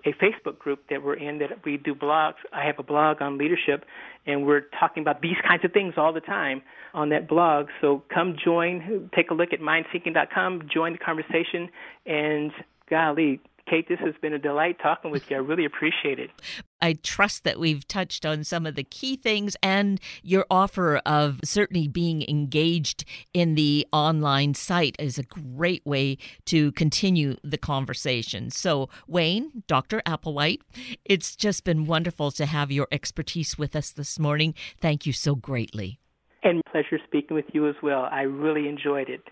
a 0.05 0.13
Facebook 0.23 0.59
group 0.59 0.81
that 0.91 1.03
we're 1.03 1.15
in 1.15 1.39
that 1.39 1.65
we 1.65 1.79
do 1.79 1.95
blogs. 1.95 2.35
I 2.53 2.67
have 2.67 2.79
a 2.79 2.83
blog 2.83 3.23
on 3.23 3.39
leadership, 3.39 3.87
and 4.27 4.45
we're 4.47 4.67
talking 4.79 5.03
about 5.03 5.23
these 5.23 5.37
kinds 5.49 5.65
of 5.65 5.73
things 5.73 5.95
all 5.97 6.13
the 6.13 6.21
time 6.21 6.61
on 6.93 7.09
that 7.09 7.29
blog. 7.29 7.69
So 7.81 8.03
come 8.13 8.37
join, 8.43 9.09
take 9.17 9.31
a 9.31 9.35
look 9.35 9.55
at 9.55 9.61
mindsyncing.com, 9.61 10.69
join 10.71 10.93
the 10.93 10.99
conversation, 10.99 11.71
and 12.05 12.53
golly, 12.91 13.41
Kate, 13.71 13.89
this 13.89 14.01
has 14.01 14.15
been 14.21 14.33
a 14.33 14.39
delight 14.39 14.79
talking 14.83 15.13
with 15.13 15.31
you. 15.31 15.37
I 15.37 15.41
really 15.41 15.65
appreciate 15.65 16.19
it. 16.19 16.31
I 16.83 16.95
trust 16.95 17.45
that 17.45 17.61
we've 17.61 17.87
touched 17.87 18.27
on 18.27 18.43
some 18.43 18.67
of 18.67 18.75
the 18.75 18.83
key 18.83 19.15
things 19.15 19.55
and 19.63 20.01
your 20.23 20.47
offer 20.51 20.97
of 21.07 21.39
certainly 21.45 21.87
being 21.87 22.29
engaged 22.29 23.05
in 23.33 23.55
the 23.55 23.87
online 23.93 24.55
site 24.55 24.97
is 24.99 25.19
a 25.19 25.23
great 25.23 25.87
way 25.87 26.17
to 26.47 26.73
continue 26.73 27.37
the 27.45 27.59
conversation. 27.59 28.51
So, 28.51 28.89
Wayne, 29.07 29.63
Dr. 29.69 30.03
Applewhite, 30.07 30.63
it's 31.05 31.37
just 31.37 31.65
been 31.65 31.87
wonderful 31.87 32.31
to 32.33 32.47
have 32.47 32.73
your 32.73 32.89
expertise 32.91 33.59
with 33.59 33.77
us 33.77 33.91
this 33.93 34.19
morning. 34.19 34.55
Thank 34.81 35.07
you 35.07 35.13
so 35.13 35.35
greatly. 35.35 36.01
And 36.43 36.63
pleasure 36.73 36.99
speaking 37.05 37.37
with 37.37 37.45
you 37.53 37.69
as 37.69 37.77
well. 37.83 38.09
I 38.11 38.23
really 38.23 38.69
enjoyed 38.69 39.11
it. 39.11 39.23